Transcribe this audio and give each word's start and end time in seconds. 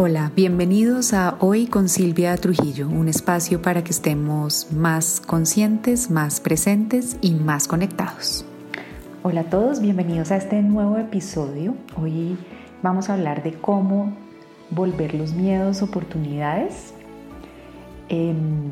Hola, 0.00 0.30
bienvenidos 0.36 1.12
a 1.12 1.36
Hoy 1.40 1.66
con 1.66 1.88
Silvia 1.88 2.36
Trujillo, 2.36 2.88
un 2.88 3.08
espacio 3.08 3.60
para 3.60 3.82
que 3.82 3.90
estemos 3.90 4.70
más 4.70 5.20
conscientes, 5.20 6.08
más 6.08 6.38
presentes 6.38 7.16
y 7.20 7.32
más 7.32 7.66
conectados. 7.66 8.44
Hola 9.24 9.40
a 9.40 9.50
todos, 9.50 9.80
bienvenidos 9.80 10.30
a 10.30 10.36
este 10.36 10.62
nuevo 10.62 10.98
episodio. 10.98 11.74
Hoy 12.00 12.38
vamos 12.80 13.10
a 13.10 13.14
hablar 13.14 13.42
de 13.42 13.54
cómo 13.54 14.16
volver 14.70 15.14
los 15.14 15.32
miedos 15.32 15.82
oportunidades. 15.82 16.94
Em, 18.08 18.70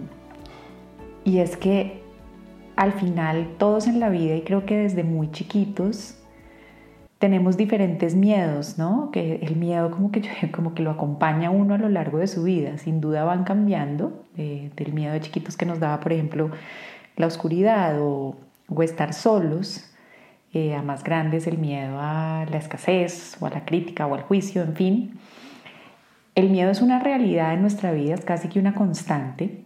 y 1.24 1.38
es 1.38 1.56
que 1.56 2.04
al 2.76 2.92
final 2.92 3.48
todos 3.58 3.88
en 3.88 3.98
la 3.98 4.10
vida, 4.10 4.36
y 4.36 4.42
creo 4.42 4.64
que 4.64 4.76
desde 4.76 5.02
muy 5.02 5.32
chiquitos, 5.32 6.14
tenemos 7.18 7.56
diferentes 7.56 8.14
miedos, 8.14 8.76
¿no? 8.78 9.10
Que 9.10 9.36
el 9.36 9.56
miedo 9.56 9.90
como 9.90 10.12
que, 10.12 10.22
como 10.54 10.74
que 10.74 10.82
lo 10.82 10.90
acompaña 10.90 11.48
a 11.48 11.50
uno 11.50 11.74
a 11.74 11.78
lo 11.78 11.88
largo 11.88 12.18
de 12.18 12.26
su 12.26 12.42
vida. 12.42 12.78
Sin 12.78 13.00
duda 13.00 13.24
van 13.24 13.44
cambiando, 13.44 14.24
eh, 14.36 14.70
del 14.76 14.92
miedo 14.92 15.12
de 15.12 15.20
chiquitos 15.20 15.56
que 15.56 15.66
nos 15.66 15.80
daba, 15.80 16.00
por 16.00 16.12
ejemplo, 16.12 16.50
la 17.16 17.26
oscuridad 17.26 17.96
o, 18.00 18.36
estar 18.82 19.14
solos, 19.14 19.90
eh, 20.52 20.74
a 20.74 20.82
más 20.82 21.04
grandes 21.04 21.46
el 21.46 21.58
miedo 21.58 21.98
a 22.00 22.46
la 22.50 22.56
escasez 22.56 23.36
o 23.40 23.46
a 23.46 23.50
la 23.50 23.64
crítica 23.64 24.06
o 24.06 24.14
al 24.14 24.22
juicio, 24.22 24.62
en 24.62 24.74
fin. 24.74 25.18
El 26.34 26.50
miedo 26.50 26.70
es 26.70 26.82
una 26.82 26.98
realidad 26.98 27.54
en 27.54 27.62
nuestra 27.62 27.92
vida, 27.92 28.14
es 28.14 28.24
casi 28.24 28.48
que 28.48 28.58
una 28.58 28.74
constante, 28.74 29.62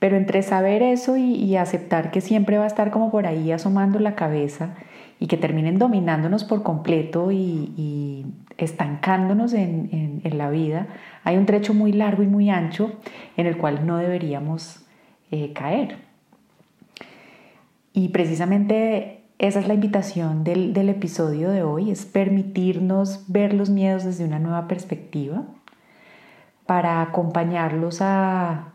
pero 0.00 0.16
entre 0.16 0.42
saber 0.42 0.82
eso 0.82 1.16
y 1.16 1.54
aceptar 1.56 2.10
que 2.10 2.20
siempre 2.20 2.58
va 2.58 2.64
a 2.64 2.66
estar 2.66 2.90
como 2.90 3.12
por 3.12 3.26
ahí 3.26 3.52
asomando 3.52 4.00
la 4.00 4.16
cabeza, 4.16 4.74
y 5.20 5.26
que 5.26 5.36
terminen 5.36 5.78
dominándonos 5.78 6.44
por 6.44 6.62
completo 6.62 7.30
y, 7.30 8.26
estancándonos 8.56 9.52
en, 9.54 10.20
la 10.24 10.50
vida, 10.50 10.88
hay 11.24 11.36
un 11.36 11.46
trecho 11.46 11.72
muy 11.74 11.92
largo 11.92 12.22
y 12.22 12.26
muy 12.26 12.50
ancho 12.50 12.92
en 13.36 13.46
el 13.46 13.56
cual 13.56 13.86
no 13.86 13.98
deberíamos 13.98 14.84
eh, 15.30 15.52
caer. 15.52 15.98
Y 17.92 18.08
precisamente 18.08 19.20
esa 19.38 19.60
es 19.60 19.68
la 19.68 19.74
invitación 19.74 20.44
del, 20.44 20.72
del 20.72 20.88
episodio 20.88 21.50
de 21.50 21.62
hoy, 21.62 21.90
es 21.90 22.04
permitirnos 22.06 23.24
ver 23.28 23.54
los 23.54 23.70
miedos 23.70 24.04
desde 24.04 24.24
una 24.24 24.38
nueva 24.38 24.68
perspectiva 24.68 25.44
para 26.66 27.02
acompañarlos 27.02 28.00
a, 28.00 28.72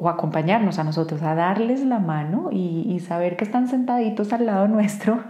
o 0.00 0.08
acompañarnos 0.08 0.78
a 0.78 0.84
nosotros, 0.84 1.22
a 1.22 1.34
darles 1.34 1.84
la 1.84 1.98
mano 1.98 2.50
y, 2.52 3.00
saber 3.00 3.36
que 3.36 3.42
están 3.42 3.66
sentaditos 3.66 4.32
al 4.32 4.46
lado 4.46 4.68
nuestro, 4.68 5.24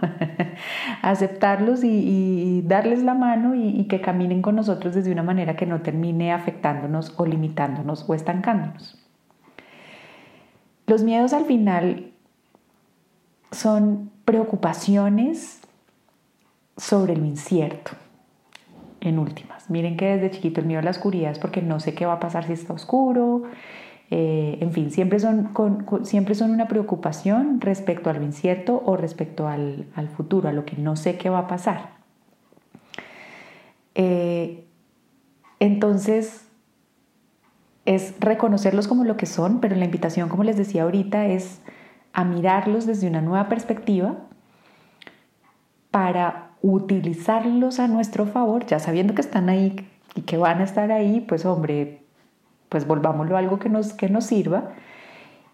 aceptarlos 1.01 1.83
y, 1.83 2.61
darles 2.67 3.01
la 3.01 3.15
mano 3.15 3.55
y, 3.55 3.85
que 3.85 3.99
caminen 3.99 4.43
con 4.43 4.55
nosotros 4.55 4.93
desde 4.93 5.11
una 5.11 5.23
manera 5.23 5.55
que 5.55 5.65
no 5.65 5.81
termine 5.81 6.31
afectándonos 6.31 7.15
o 7.17 7.25
limitándonos 7.25 8.07
o 8.07 8.13
estancándonos. 8.13 8.95
Los 10.85 11.01
miedos 11.01 11.33
al 11.33 11.45
final 11.45 12.11
son 13.51 14.11
preocupaciones 14.23 15.61
sobre 16.77 17.15
lo 17.15 17.25
incierto, 17.25 17.93
en 19.01 19.17
últimas. 19.17 19.67
Miren 19.71 19.97
que 19.97 20.05
desde 20.05 20.29
chiquito 20.29 20.61
el 20.61 20.67
miedo 20.67 20.81
a 20.81 20.83
la 20.83 20.91
oscuridad 20.91 21.31
es 21.31 21.39
porque 21.39 21.63
no 21.63 21.79
sé 21.79 21.95
qué 21.95 22.05
va 22.05 22.13
a 22.13 22.19
pasar 22.19 22.45
si 22.45 22.53
está 22.53 22.73
oscuro, 22.73 23.43
eh, 24.11 24.57
en 24.61 24.71
fin, 24.71 24.89
siempre 24.89 25.19
son, 25.19 25.51
siempre 26.03 26.33
son 26.33 26.51
una 26.51 26.67
preocupación 26.67 27.61
respecto 27.61 28.09
a 28.09 28.13
lo 28.13 28.23
incierto 28.23 28.81
o 28.85 28.97
respecto 28.97 29.47
al, 29.47 29.85
futuro, 30.15 30.49
a 30.49 30.51
lo 30.51 30.65
que 30.65 30.77
no 30.77 30.95
sé 30.95 31.17
qué 31.17 31.29
va 31.29 31.39
a 31.39 31.47
pasar. 31.47 31.91
Eh, 33.93 34.65
entonces, 35.59 36.47
es 37.85 38.15
reconocerlos 38.19 38.87
como 38.87 39.03
lo 39.03 39.15
que 39.15 39.27
son, 39.27 39.59
pero 39.59 39.75
la 39.75 39.85
invitación, 39.85 40.27
como 40.29 40.43
les 40.43 40.57
decía 40.57 40.83
ahorita, 40.83 41.27
es 41.27 41.61
a 42.13 42.23
mirarlos 42.23 42.87
desde 42.87 43.07
una 43.07 43.21
nueva 43.21 43.47
perspectiva 43.47 44.15
para 45.91 46.51
utilizarlos 46.61 47.79
a 47.79 47.87
nuestro 47.87 48.25
favor, 48.25 48.65
ya 48.65 48.79
sabiendo 48.79 49.13
que 49.13 49.21
están 49.21 49.49
ahí 49.49 49.87
y 50.15 50.21
que 50.21 50.37
van 50.37 50.61
a 50.61 50.63
estar 50.63 50.91
ahí, 50.91 51.21
pues 51.21 51.45
hombre, 51.45 52.03
pues 52.69 52.87
volvámoslo 52.87 53.35
a 53.35 53.39
algo 53.39 53.59
que 53.59 53.69
nos, 53.69 53.93
que 53.93 54.09
nos 54.09 54.25
sirva 54.25 54.71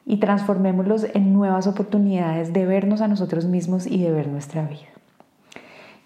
y 0.06 0.18
transformémoslos 0.18 1.08
en 1.14 1.34
nuevas 1.34 1.66
oportunidades 1.68 2.54
de 2.54 2.66
vernos 2.66 3.02
a 3.02 3.08
nosotros 3.08 3.46
mismos 3.46 3.88
y 3.88 4.04
de 4.04 4.12
ver 4.12 4.28
nuestra 4.28 4.64
vida. 4.64 4.96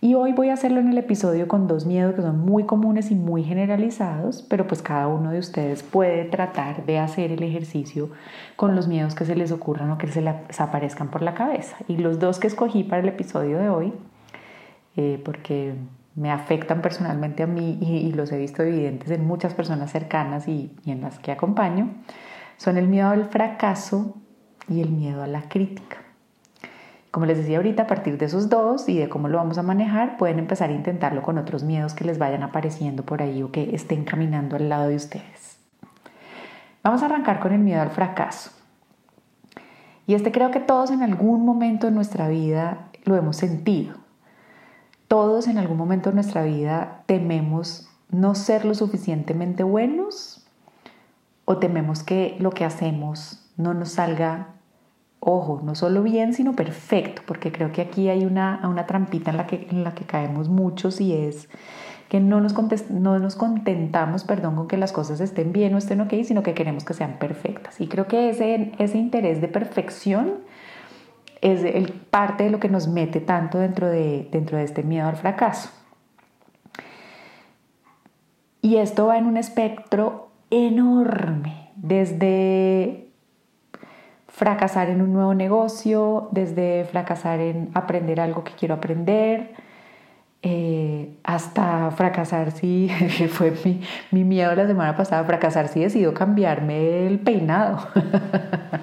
Y 0.02 0.14
hoy 0.14 0.32
voy 0.32 0.48
a 0.48 0.54
hacerlo 0.54 0.80
en 0.80 0.88
el 0.88 0.98
episodio 0.98 1.50
con 1.50 1.68
dos 1.68 1.86
miedos 1.86 2.16
que 2.16 2.22
son 2.22 2.40
muy 2.40 2.64
comunes 2.64 3.12
y 3.12 3.16
muy 3.16 3.44
generalizados, 3.44 4.46
pero 4.50 4.66
pues 4.66 4.82
cada 4.82 5.10
uno 5.10 5.32
de 5.32 5.40
ustedes 5.40 5.84
puede 5.84 6.24
tratar 6.24 6.86
de 6.86 7.00
hacer 7.00 7.34
el 7.34 7.44
ejercicio 7.44 8.10
con 8.56 8.78
los 8.78 8.88
miedos 8.88 9.14
que 9.14 9.26
se 9.26 9.36
les 9.36 9.52
ocurran 9.52 9.92
o 9.92 9.98
que 9.98 10.08
se 10.08 10.22
les 10.22 10.62
aparezcan 10.62 11.10
por 11.10 11.22
la 11.22 11.34
cabeza. 11.34 11.76
Y 11.90 11.98
los 11.98 12.18
dos 12.18 12.40
que 12.40 12.48
escogí 12.48 12.86
para 12.86 13.02
el 13.02 13.10
episodio 13.10 13.60
de 13.60 13.70
hoy, 13.70 13.94
eh, 14.96 15.22
porque 15.26 15.74
me 16.20 16.32
afectan 16.32 16.82
personalmente 16.82 17.44
a 17.44 17.48
mí 17.48 17.78
y, 17.80 18.12
los 18.12 18.30
he 18.34 18.38
visto 18.38 18.62
evidentes 18.62 19.10
en 19.10 19.26
muchas 19.26 19.54
personas 19.54 19.90
cercanas 19.90 20.50
y, 20.50 20.76
en 20.86 21.00
las 21.00 21.18
que 21.18 21.32
acompaño, 21.32 21.92
son 22.58 22.78
el 22.78 22.90
miedo 22.90 23.08
al 23.08 23.30
fracaso 23.30 24.18
y 24.68 24.82
el 24.82 24.90
miedo 24.90 25.24
a 25.24 25.28
la 25.28 25.44
crítica. 25.44 25.96
Como 27.10 27.26
les 27.26 27.38
decía 27.38 27.56
ahorita, 27.56 27.84
a 27.84 27.88
partir 27.88 28.18
de 28.18 28.26
esos 28.26 28.50
dos 28.50 28.90
y 28.90 28.98
de 28.98 29.08
cómo 29.08 29.30
lo 29.30 29.38
vamos 29.38 29.58
a 29.58 29.64
manejar, 29.64 30.18
pueden 30.18 30.40
empezar 30.40 30.70
a 30.70 30.74
intentarlo 30.74 31.22
con 31.22 31.38
otros 31.38 31.64
miedos 31.64 31.94
que 31.94 32.04
les 32.04 32.20
vayan 32.20 32.44
apareciendo 32.44 33.04
por 33.04 33.22
ahí 33.22 33.42
o 33.42 33.54
que 33.54 33.74
estén 33.74 34.04
caminando 34.04 34.58
al 34.58 34.68
lado 34.68 34.90
de 34.90 34.98
ustedes. 34.98 35.58
Vamos 36.84 37.02
a 37.02 37.06
arrancar 37.06 37.40
con 37.40 37.54
el 37.54 37.60
miedo 37.60 37.82
al 37.82 37.92
fracaso. 37.92 38.52
Y 40.06 40.16
este 40.16 40.34
creo 40.34 40.52
que 40.52 40.60
todos 40.60 40.92
en 40.92 41.02
algún 41.02 41.46
momento 41.46 41.88
de 41.88 41.94
nuestra 41.94 42.28
vida 42.28 42.90
lo 43.06 43.16
hemos 43.16 43.38
sentido. 43.38 44.09
Todos 45.10 45.48
en 45.48 45.58
algún 45.58 45.76
momento 45.76 46.12
de 46.12 46.14
nuestra 46.14 46.44
vida 46.44 47.02
tememos 47.08 47.90
no 48.12 48.36
ser 48.36 48.64
lo 48.64 48.76
suficientemente 48.76 49.64
buenos 49.64 50.48
o 51.46 51.58
tememos 51.58 52.04
que 52.04 52.38
lo 52.40 52.52
que 52.52 52.64
hacemos 52.64 53.44
no 53.58 53.74
nos 53.74 53.94
salga, 53.94 54.50
ojo, 55.20 55.62
no 55.64 55.74
solo 55.74 56.04
bien, 56.04 56.36
sino 56.36 56.56
perfecto, 56.56 57.24
porque 57.26 57.52
creo 57.52 57.72
que 57.72 57.82
aquí 57.82 58.08
hay 58.08 58.24
una, 58.24 58.62
una 58.64 58.86
trampita 58.86 59.32
en 59.32 59.38
la, 59.38 59.48
que, 59.48 59.68
en 59.72 59.84
la 59.84 59.96
que 59.96 60.06
caemos 60.06 60.48
muchos 60.48 61.02
y 61.02 61.14
es 61.14 61.50
que 62.08 62.20
no 62.20 62.40
nos, 62.40 62.54
no 62.92 63.18
nos 63.18 63.36
contentamos, 63.36 64.24
perdón, 64.26 64.58
con 64.58 64.68
que 64.68 64.78
las 64.78 64.92
cosas 64.92 65.22
estén 65.22 65.52
bien 65.52 65.74
o 65.74 65.80
estén 65.80 66.02
ok, 66.02 66.14
sino 66.24 66.44
que 66.44 66.54
queremos 66.54 66.84
que 66.84 66.94
sean 66.94 67.18
perfectas. 67.18 67.82
Y 67.82 67.88
creo 67.88 68.06
que 68.06 68.30
ese, 68.30 68.74
ese 68.78 69.00
interés 69.00 69.42
de 69.42 69.48
perfección 69.48 70.36
es 71.42 71.64
el, 71.64 71.94
parte 71.94 72.46
de 72.46 72.50
lo 72.50 72.60
que 72.60 72.70
nos 72.70 72.88
mete 72.88 73.20
tanto 73.20 73.60
dentro 73.60 73.88
de, 73.88 74.28
dentro 74.32 74.58
de 74.58 74.64
este 74.64 74.84
miedo 74.84 75.08
al 75.08 75.16
fracaso. 75.16 75.70
Y 78.62 78.78
esto 78.78 79.08
va 79.08 79.18
en 79.18 79.26
un 79.26 79.38
espectro 79.38 80.30
enorme, 80.50 81.72
desde 81.76 83.10
fracasar 84.28 84.90
en 84.90 85.02
un 85.02 85.14
nuevo 85.14 85.34
negocio, 85.34 86.30
desde 86.32 86.86
fracasar 86.86 87.40
en 87.40 87.70
aprender 87.74 88.20
algo 88.20 88.44
que 88.44 88.54
quiero 88.54 88.76
aprender, 88.76 89.54
eh, 90.42 91.18
hasta 91.24 91.92
fracasar 91.92 92.52
si 92.52 92.90
fue 93.30 93.54
mi, 93.66 93.82
mi, 94.12 94.24
miedo 94.24 94.56
la 94.56 94.68
semana 94.68 94.96
pasada, 94.96 95.24
fracasar 95.26 95.68
si 95.68 95.82
decido 95.82 96.14
cambiarme 96.14 97.08
el 97.08 97.20
peinado. 97.20 97.80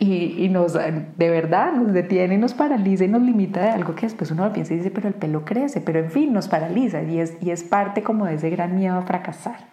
y, 0.00 0.48
nos, 0.48 0.74
de 0.74 1.30
verdad, 1.30 1.72
nos 1.72 1.92
detiene 1.92 2.38
nos 2.38 2.54
paraliza 2.54 3.04
y 3.04 3.08
nos 3.08 3.22
limita 3.22 3.60
de 3.60 3.70
algo 3.70 3.94
que 3.94 4.06
después 4.06 4.30
uno 4.30 4.46
lo 4.46 4.52
piensa 4.52 4.74
y 4.74 4.78
dice, 4.78 4.90
pero 4.90 5.08
el 5.08 5.14
pelo 5.14 5.44
crece, 5.44 5.80
pero 5.80 5.98
en 5.98 6.10
fin, 6.10 6.32
nos 6.32 6.48
paraliza 6.48 7.02
y 7.02 7.20
es, 7.20 7.36
y 7.40 7.50
es 7.50 7.62
parte 7.64 8.02
como 8.02 8.26
de 8.26 8.34
ese 8.34 8.50
gran 8.50 8.74
miedo 8.74 8.96
a 8.96 9.02
fracasar. 9.02 9.72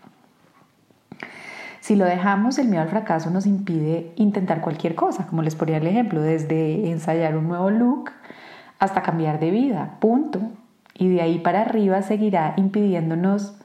Si 1.79 1.95
lo 1.95 2.05
dejamos, 2.05 2.59
el 2.59 2.67
miedo 2.67 2.83
al 2.83 2.89
fracaso 2.89 3.29
nos 3.31 3.45
impide 3.45 4.11
intentar 4.15 4.61
cualquier 4.61 4.95
cosa, 4.95 5.25
como 5.27 5.41
les 5.41 5.55
ponía 5.55 5.77
el 5.77 5.87
ejemplo, 5.87 6.21
desde 6.21 6.91
ensayar 6.91 7.35
un 7.35 7.47
nuevo 7.47 7.69
look 7.69 8.11
hasta 8.77 9.01
cambiar 9.01 9.39
de 9.39 9.51
vida, 9.51 9.97
punto 9.99 10.39
y 10.93 11.09
de 11.09 11.21
ahí 11.21 11.39
para 11.39 11.61
arriba 11.61 12.01
seguirá 12.01 12.53
impidiéndonos 12.57 13.55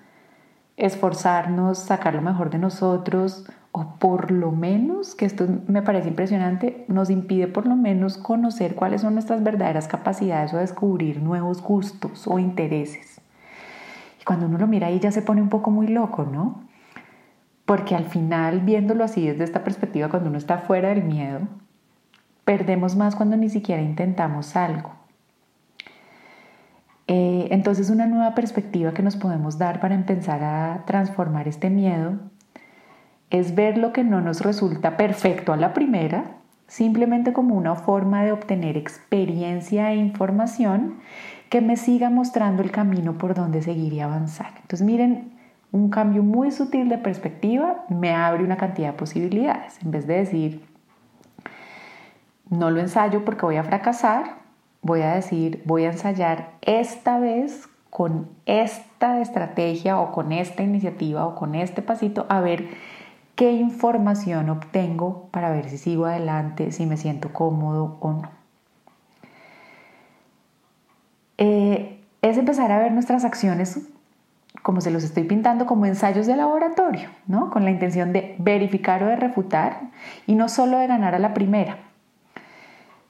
esforzarnos, 0.76 1.78
sacar 1.78 2.14
lo 2.14 2.22
mejor 2.22 2.50
de 2.50 2.58
nosotros 2.58 3.44
o 3.76 3.96
por 3.98 4.30
lo 4.30 4.52
menos, 4.52 5.16
que 5.16 5.24
esto 5.24 5.48
me 5.66 5.82
parece 5.82 6.08
impresionante, 6.08 6.84
nos 6.86 7.10
impide 7.10 7.48
por 7.48 7.66
lo 7.66 7.74
menos 7.74 8.16
conocer 8.16 8.76
cuáles 8.76 9.00
son 9.00 9.14
nuestras 9.14 9.42
verdaderas 9.42 9.88
capacidades 9.88 10.54
o 10.54 10.58
descubrir 10.58 11.20
nuevos 11.20 11.60
gustos 11.60 12.28
o 12.28 12.38
intereses. 12.38 13.20
Y 14.20 14.24
cuando 14.24 14.46
uno 14.46 14.58
lo 14.58 14.68
mira 14.68 14.86
ahí 14.86 15.00
ya 15.00 15.10
se 15.10 15.22
pone 15.22 15.42
un 15.42 15.48
poco 15.48 15.72
muy 15.72 15.88
loco, 15.88 16.24
¿no? 16.24 16.62
Porque 17.64 17.96
al 17.96 18.04
final, 18.04 18.60
viéndolo 18.60 19.02
así 19.02 19.26
desde 19.26 19.42
esta 19.42 19.64
perspectiva, 19.64 20.08
cuando 20.08 20.28
uno 20.28 20.38
está 20.38 20.58
fuera 20.58 20.90
del 20.90 21.02
miedo, 21.02 21.40
perdemos 22.44 22.94
más 22.94 23.16
cuando 23.16 23.36
ni 23.36 23.48
siquiera 23.48 23.82
intentamos 23.82 24.54
algo. 24.54 24.92
Eh, 27.08 27.48
entonces 27.50 27.90
una 27.90 28.06
nueva 28.06 28.36
perspectiva 28.36 28.94
que 28.94 29.02
nos 29.02 29.16
podemos 29.16 29.58
dar 29.58 29.80
para 29.80 29.96
empezar 29.96 30.44
a 30.44 30.84
transformar 30.86 31.48
este 31.48 31.70
miedo 31.70 32.20
es 33.34 33.56
ver 33.56 33.78
lo 33.78 33.92
que 33.92 34.04
no 34.04 34.20
nos 34.20 34.42
resulta 34.42 34.96
perfecto 34.96 35.52
a 35.52 35.56
la 35.56 35.74
primera, 35.74 36.36
simplemente 36.68 37.32
como 37.32 37.56
una 37.56 37.74
forma 37.74 38.22
de 38.22 38.30
obtener 38.30 38.76
experiencia 38.76 39.90
e 39.90 39.96
información 39.96 41.00
que 41.48 41.60
me 41.60 41.76
siga 41.76 42.10
mostrando 42.10 42.62
el 42.62 42.70
camino 42.70 43.18
por 43.18 43.34
donde 43.34 43.60
seguir 43.60 43.92
y 43.92 43.98
avanzar. 43.98 44.52
Entonces 44.60 44.86
miren, 44.86 45.32
un 45.72 45.90
cambio 45.90 46.22
muy 46.22 46.52
sutil 46.52 46.88
de 46.88 46.96
perspectiva 46.96 47.84
me 47.88 48.14
abre 48.14 48.44
una 48.44 48.56
cantidad 48.56 48.92
de 48.92 48.98
posibilidades. 48.98 49.82
En 49.82 49.90
vez 49.90 50.06
de 50.06 50.14
decir, 50.14 50.62
no 52.48 52.70
lo 52.70 52.78
ensayo 52.78 53.24
porque 53.24 53.46
voy 53.46 53.56
a 53.56 53.64
fracasar, 53.64 54.36
voy 54.80 55.00
a 55.00 55.12
decir, 55.12 55.60
voy 55.64 55.86
a 55.86 55.90
ensayar 55.90 56.50
esta 56.62 57.18
vez 57.18 57.68
con 57.90 58.28
esta 58.46 59.20
estrategia 59.20 59.98
o 59.98 60.12
con 60.12 60.30
esta 60.30 60.62
iniciativa 60.62 61.26
o 61.26 61.34
con 61.34 61.56
este 61.56 61.82
pasito 61.82 62.26
a 62.28 62.40
ver 62.40 62.68
qué 63.34 63.52
información 63.52 64.50
obtengo 64.50 65.28
para 65.30 65.50
ver 65.50 65.68
si 65.68 65.78
sigo 65.78 66.06
adelante, 66.06 66.72
si 66.72 66.86
me 66.86 66.96
siento 66.96 67.32
cómodo 67.32 67.98
o 68.00 68.12
no. 68.12 68.30
Eh, 71.38 72.00
es 72.22 72.38
empezar 72.38 72.70
a 72.72 72.78
ver 72.78 72.92
nuestras 72.92 73.24
acciones 73.24 73.88
como 74.62 74.80
se 74.80 74.90
los 74.90 75.04
estoy 75.04 75.24
pintando 75.24 75.66
como 75.66 75.84
ensayos 75.84 76.26
de 76.26 76.36
laboratorio, 76.36 77.10
¿no? 77.26 77.50
Con 77.50 77.64
la 77.64 77.70
intención 77.70 78.12
de 78.14 78.34
verificar 78.38 79.02
o 79.02 79.06
de 79.06 79.16
refutar 79.16 79.90
y 80.26 80.36
no 80.36 80.48
solo 80.48 80.78
de 80.78 80.86
ganar 80.86 81.14
a 81.14 81.18
la 81.18 81.34
primera. 81.34 81.76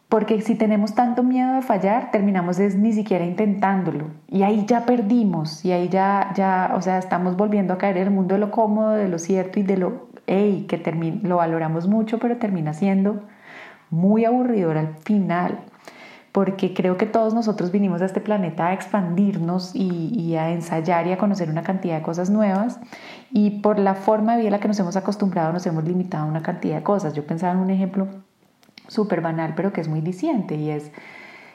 Porque 0.08 0.40
si 0.40 0.56
tenemos 0.56 0.94
tanto 0.94 1.22
miedo 1.22 1.54
de 1.54 1.62
fallar, 1.62 2.10
terminamos 2.10 2.58
ni 2.58 2.92
siquiera 2.92 3.24
intentándolo. 3.24 4.06
Y 4.28 4.42
ahí 4.42 4.64
ya 4.66 4.84
perdimos, 4.84 5.64
y 5.64 5.72
ahí 5.72 5.88
ya, 5.88 6.32
ya, 6.34 6.72
o 6.74 6.82
sea, 6.82 6.98
estamos 6.98 7.36
volviendo 7.36 7.74
a 7.74 7.78
caer 7.78 7.98
en 7.98 8.02
el 8.04 8.10
mundo 8.10 8.34
de 8.34 8.40
lo 8.40 8.50
cómodo, 8.50 8.90
de 8.90 9.08
lo 9.08 9.18
cierto 9.18 9.60
y 9.60 9.62
de 9.62 9.76
lo, 9.76 10.08
hey, 10.26 10.66
que 10.68 10.78
lo 11.22 11.36
valoramos 11.36 11.88
mucho, 11.88 12.18
pero 12.18 12.36
termina 12.36 12.74
siendo 12.74 13.22
muy 13.90 14.24
aburridor 14.24 14.76
al 14.76 14.94
final 14.98 15.58
porque 16.34 16.74
creo 16.74 16.96
que 16.96 17.06
todos 17.06 17.32
nosotros 17.32 17.70
vinimos 17.70 18.02
a 18.02 18.06
este 18.06 18.20
planeta 18.20 18.66
a 18.66 18.72
expandirnos 18.72 19.70
y, 19.72 20.34
a 20.34 20.50
ensayar 20.50 21.06
y 21.06 21.12
a 21.12 21.16
conocer 21.16 21.48
una 21.48 21.62
cantidad 21.62 21.94
de 21.98 22.02
cosas 22.02 22.28
nuevas 22.28 22.80
y 23.30 23.60
por 23.60 23.78
la 23.78 23.94
forma 23.94 24.32
de 24.32 24.40
vida 24.40 24.48
a 24.48 24.50
la 24.50 24.58
que 24.58 24.66
nos 24.66 24.80
hemos 24.80 24.96
acostumbrado 24.96 25.52
nos 25.52 25.64
hemos 25.66 25.84
limitado 25.84 26.24
a 26.24 26.26
una 26.26 26.42
cantidad 26.42 26.74
de 26.74 26.82
cosas. 26.82 27.14
Yo 27.14 27.24
pensaba 27.24 27.52
en 27.52 27.60
un 27.60 27.70
ejemplo 27.70 28.08
súper 28.88 29.20
banal 29.20 29.52
pero 29.54 29.72
que 29.72 29.80
es 29.80 29.86
muy 29.86 30.00
diciente 30.00 30.56
y 30.56 30.70
es 30.70 30.90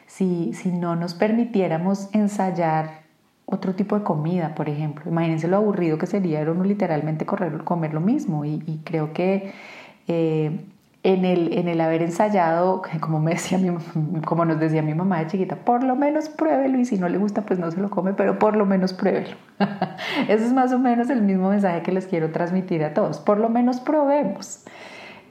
si, 0.08 0.54
si 0.54 0.72
no 0.72 0.96
nos 0.96 1.14
permitiéramos 1.14 2.08
ensayar 2.14 3.09
otro 3.52 3.74
tipo 3.76 3.98
de 3.98 4.04
comida, 4.04 4.56
por 4.56 4.70
ejemplo. 4.70 5.10
Imagínense 5.10 5.48
lo 5.48 5.58
aburrido 5.58 5.98
que 5.98 6.08
sería 6.08 6.42
uno 6.42 6.64
literalmente 6.64 7.26
correr, 7.26 7.64
comer 7.64 7.94
lo 7.94 8.02
mismo 8.02 8.46
y, 8.46 8.82
creo 8.84 9.14
que... 9.14 9.54
Eh, 10.08 10.66
en 11.02 11.24
el, 11.24 11.58
en 11.58 11.70
el 11.70 11.80
haber 11.80 12.02
ensayado, 12.02 12.82
como, 13.00 13.20
me 13.20 13.32
decía 13.32 13.58
mi, 13.58 13.70
como 14.26 14.46
nos 14.46 14.60
decía 14.60 14.82
mi 14.82 14.94
mamá 14.94 15.20
de 15.20 15.28
chiquita, 15.28 15.56
por 15.56 15.84
lo 15.84 15.96
menos 15.96 16.28
pruébelo 16.28 16.78
y 16.78 16.86
si 16.86 16.98
no 16.98 17.08
le 17.08 17.18
gusta 17.18 17.44
pues 17.44 17.58
no 17.58 17.72
se 17.72 17.80
lo 17.80 17.90
come, 17.90 18.14
pero 18.14 18.38
por 18.38 18.58
lo 18.58 18.66
menos 18.66 18.94
pruébelo. 18.94 19.38
Ese 20.28 20.46
es 20.46 20.54
más 20.54 20.74
o 20.74 20.80
menos 20.80 21.10
el 21.10 21.22
mismo 21.22 21.50
mensaje 21.50 21.82
que 21.84 21.92
les 21.92 22.06
quiero 22.06 22.32
transmitir 22.32 22.84
a 22.84 22.94
todos, 22.94 23.20
por 23.20 23.38
lo 23.38 23.50
menos 23.50 23.80
probemos. 23.80 24.66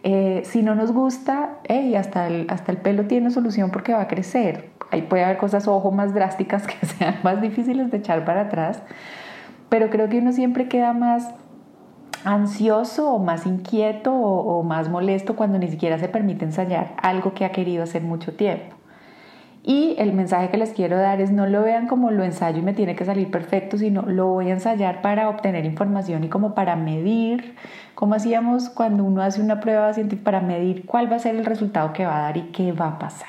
Eh, 0.05 0.43
si 0.45 0.63
no 0.63 0.75
nos 0.75 0.93
gusta, 0.93 1.59
hasta, 1.97 2.27
el, 2.29 2.47
hasta 2.49 2.73
el 2.73 2.79
pelo 2.79 3.07
tiene 3.07 3.31
solución 3.31 3.71
porque 3.71 3.93
va 3.93 4.03
a 4.03 4.09
crecer. 4.09 4.71
Ahí 4.91 5.03
puede 5.03 5.25
haber 5.25 5.39
cosas, 5.39 5.67
ojo, 5.69 5.91
más 5.91 6.15
drásticas 6.15 6.67
que 6.67 6.87
sean 6.87 7.17
más 7.23 7.41
difíciles 7.41 7.91
de 7.91 7.99
echar 7.99 8.25
para 8.25 8.43
atrás, 8.43 8.83
pero 9.69 9.91
creo 9.91 10.09
que 10.09 10.19
uno 10.19 10.33
siempre 10.33 10.69
queda 10.69 10.93
más 10.93 11.35
ansioso 12.25 13.13
o 13.13 13.19
más 13.19 13.47
inquieto 13.47 14.13
o, 14.13 14.63
más 14.63 14.89
molesto 14.89 15.37
cuando 15.37 15.59
ni 15.59 15.69
siquiera 15.69 15.99
se 15.99 16.09
permite 16.09 16.45
ensayar 16.45 16.95
algo 17.01 17.33
que 17.33 17.45
ha 17.45 17.53
querido 17.53 17.83
hacer 17.83 18.03
mucho 18.03 18.35
tiempo. 18.35 18.78
Y 19.69 19.97
el 19.99 20.15
mensaje 20.15 20.49
que 20.49 20.57
les 20.57 20.71
quiero 20.71 20.97
dar 20.97 21.21
es 21.21 21.31
no 21.31 21.47
lo 21.47 21.63
vean 21.63 21.89
como 21.89 22.11
lo 22.11 22.25
ensayo 22.25 22.57
y 22.57 22.63
me 22.63 22.73
tiene 22.73 22.97
que 22.97 23.05
salir 23.05 23.31
perfecto, 23.31 23.77
sino 23.77 24.01
lo 24.01 24.29
voy 24.29 24.49
a 24.49 24.55
ensayar 24.55 25.03
para 25.03 25.29
obtener 25.29 25.67
información 25.67 26.25
y 26.25 26.31
como 26.31 26.55
para 26.55 26.75
medir, 26.75 27.55
como 27.95 28.15
hacíamos 28.15 28.71
cuando 28.71 29.05
uno 29.05 29.21
hace 29.21 29.43
una 29.43 29.61
prueba 29.61 29.93
científica, 29.93 30.25
para 30.25 30.41
medir 30.41 30.87
cuál 30.87 31.13
va 31.13 31.17
a 31.17 31.19
ser 31.19 31.37
el 31.37 31.45
resultado 31.45 31.93
que 31.93 32.07
va 32.07 32.17
a 32.17 32.23
dar 32.23 32.39
y 32.39 32.45
qué 32.45 32.73
va 32.73 32.89
a 32.89 32.99
pasar. 32.99 33.29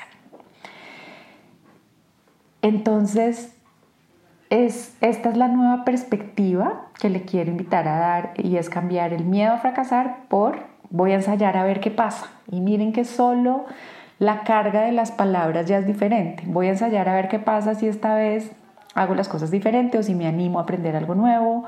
Entonces, 2.62 3.54
es, 4.48 4.96
esta 5.02 5.28
es 5.28 5.36
la 5.36 5.48
nueva 5.48 5.84
perspectiva 5.84 6.86
que 6.98 7.10
le 7.10 7.20
quiero 7.20 7.50
invitar 7.50 7.86
a 7.86 7.98
dar 7.98 8.32
y 8.38 8.56
es 8.56 8.70
cambiar 8.70 9.12
el 9.12 9.26
miedo 9.26 9.52
a 9.52 9.58
fracasar 9.58 10.20
por 10.30 10.70
voy 10.88 11.12
a 11.12 11.16
ensayar 11.16 11.58
a 11.58 11.64
ver 11.64 11.80
qué 11.80 11.90
pasa. 11.90 12.30
Y 12.50 12.62
miren 12.62 12.94
que 12.94 13.04
solo 13.04 13.66
la 14.20 14.44
carga 14.44 14.82
de 14.82 14.92
las 14.92 15.10
palabras 15.10 15.66
ya 15.66 15.78
es 15.78 15.86
diferente. 15.86 16.44
Voy 16.46 16.66
a 16.66 16.70
ensayar 16.70 17.08
a 17.08 17.14
ver 17.14 17.28
qué 17.28 17.38
pasa 17.38 17.74
si 17.74 17.88
esta 17.88 18.14
vez 18.14 18.52
hago 18.94 19.14
las 19.14 19.30
cosas 19.30 19.50
diferentes 19.50 19.98
o 19.98 20.02
si 20.02 20.14
me 20.14 20.26
animo 20.26 20.58
a 20.58 20.62
aprender 20.62 20.94
algo 20.94 21.14
nuevo 21.14 21.64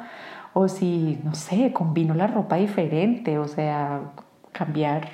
o 0.52 0.68
si, 0.68 1.18
no 1.24 1.34
sé, 1.34 1.72
combino 1.72 2.14
la 2.14 2.26
ropa 2.26 2.56
diferente, 2.56 3.38
o 3.38 3.48
sea, 3.48 4.02
cambiar 4.52 5.08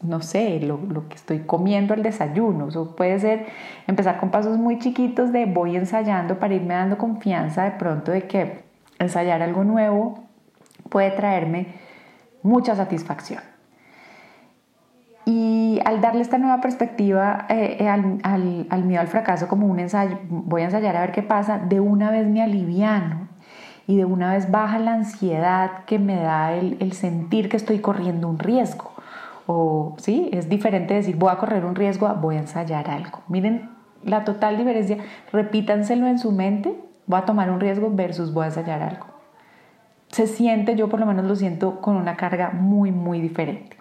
no 0.00 0.20
sé, 0.20 0.60
lo, 0.60 1.08
que 1.08 1.16
estoy 1.16 1.40
comiendo 1.40 1.92
al 1.92 2.04
desayuno. 2.04 2.68
Eso 2.68 2.94
puede 2.94 3.18
ser 3.18 3.46
empezar 3.88 4.20
con 4.20 4.30
pasos 4.30 4.58
muy 4.58 4.78
chiquitos 4.78 5.32
de 5.32 5.46
voy 5.46 5.74
ensayando 5.74 6.38
para 6.38 6.54
irme 6.54 6.74
dando 6.74 6.98
confianza 6.98 7.64
de 7.64 7.72
pronto 7.72 8.12
de 8.12 8.28
que 8.28 8.62
ensayar 9.00 9.42
algo 9.42 9.64
nuevo 9.64 10.24
puede 10.88 11.10
traerme 11.10 11.74
mucha 12.42 12.76
satisfacción. 12.76 13.53
Y 15.26 15.80
al 15.84 16.00
darle 16.00 16.20
esta 16.20 16.38
nueva 16.38 16.60
perspectiva 16.60 17.46
eh, 17.48 17.78
eh, 17.80 17.88
al, 17.88 18.84
miedo 18.84 19.00
al 19.00 19.08
fracaso 19.08 19.48
como 19.48 19.66
un 19.66 19.80
ensayo, 19.80 20.18
voy 20.28 20.62
a 20.62 20.66
ensayar 20.66 20.96
a 20.96 21.00
ver 21.00 21.12
qué 21.12 21.22
pasa, 21.22 21.58
de 21.58 21.80
una 21.80 22.10
vez 22.10 22.26
me 22.26 22.42
aliviano 22.42 23.28
y 23.86 23.96
de 23.96 24.04
una 24.04 24.32
vez 24.32 24.50
baja 24.50 24.78
la 24.78 24.94
ansiedad 24.94 25.84
que 25.86 25.98
me 25.98 26.16
da 26.16 26.52
el 26.54 26.92
sentir 26.92 27.48
que 27.48 27.56
estoy 27.56 27.78
corriendo 27.80 28.28
un 28.28 28.38
riesgo 28.38 28.94
o 29.46 29.94
sí, 29.98 30.30
es 30.32 30.48
diferente 30.48 30.94
decir 30.94 31.16
voy 31.16 31.30
a 31.30 31.36
correr 31.36 31.64
un 31.64 31.74
riesgo 31.74 32.06
a 32.06 32.14
voy 32.14 32.36
a 32.36 32.40
ensayar 32.40 32.88
algo. 32.90 33.20
Miren 33.28 33.70
la 34.04 34.24
total 34.24 34.56
diferencia, 34.56 34.98
repítanselo 35.32 36.06
en 36.06 36.18
su 36.18 36.32
mente, 36.32 36.74
voy 37.06 37.20
a 37.20 37.24
tomar 37.24 37.50
un 37.50 37.60
riesgo 37.60 37.90
versus 37.92 38.32
voy 38.32 38.44
a 38.44 38.46
ensayar 38.46 38.82
algo. 38.82 39.06
Se 40.08 40.26
siente, 40.26 40.76
yo 40.76 40.88
por 40.88 41.00
lo 41.00 41.06
menos 41.06 41.24
lo 41.24 41.36
siento 41.36 41.80
con 41.80 41.96
una 41.96 42.16
carga 42.16 42.50
muy, 42.50 42.92
muy 42.92 43.20
diferente. 43.20 43.73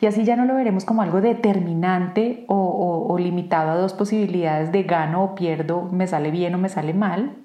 Y 0.00 0.06
así 0.06 0.24
ya 0.24 0.34
no 0.34 0.46
lo 0.46 0.54
veremos 0.54 0.84
como 0.84 1.02
algo 1.02 1.20
determinante 1.20 2.44
o, 2.48 3.16
limitado 3.18 3.70
a 3.70 3.76
dos 3.76 3.92
posibilidades 3.92 4.72
de 4.72 4.84
gano 4.84 5.22
o 5.22 5.34
pierdo, 5.34 5.82
me 5.92 6.06
sale 6.06 6.30
bien 6.30 6.54
o 6.54 6.58
me 6.58 6.70
sale 6.70 6.94
mal, 6.94 7.36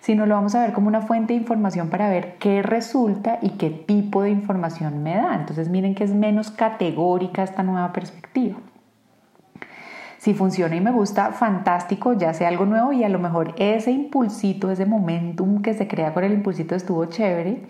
sino 0.00 0.24
lo 0.24 0.34
vamos 0.34 0.54
a 0.54 0.62
ver 0.62 0.72
como 0.72 0.88
una 0.88 1.02
fuente 1.02 1.34
de 1.34 1.40
información 1.40 1.90
para 1.90 2.08
ver 2.08 2.36
qué 2.38 2.62
resulta 2.62 3.38
y 3.42 3.50
qué 3.50 3.68
tipo 3.68 4.22
de 4.22 4.30
información 4.30 5.02
me 5.02 5.16
da. 5.16 5.34
Entonces 5.34 5.68
miren 5.68 5.94
que 5.94 6.04
es 6.04 6.14
menos 6.14 6.50
categórica 6.50 7.42
esta 7.42 7.62
nueva 7.62 7.92
perspectiva. 7.92 8.56
Si 10.16 10.32
funciona 10.32 10.76
y 10.76 10.80
me 10.80 10.90
gusta, 10.90 11.32
fantástico, 11.32 12.14
ya 12.14 12.32
sea 12.32 12.48
algo 12.48 12.64
nuevo 12.64 12.92
y 12.92 13.04
a 13.04 13.08
lo 13.10 13.18
mejor 13.18 13.54
ese 13.58 13.90
impulsito, 13.90 14.70
ese 14.70 14.86
momentum 14.86 15.60
que 15.60 15.74
se 15.74 15.86
crea 15.86 16.14
con 16.14 16.24
el 16.24 16.32
impulsito 16.32 16.74
estuvo 16.74 17.04
chévere, 17.06 17.62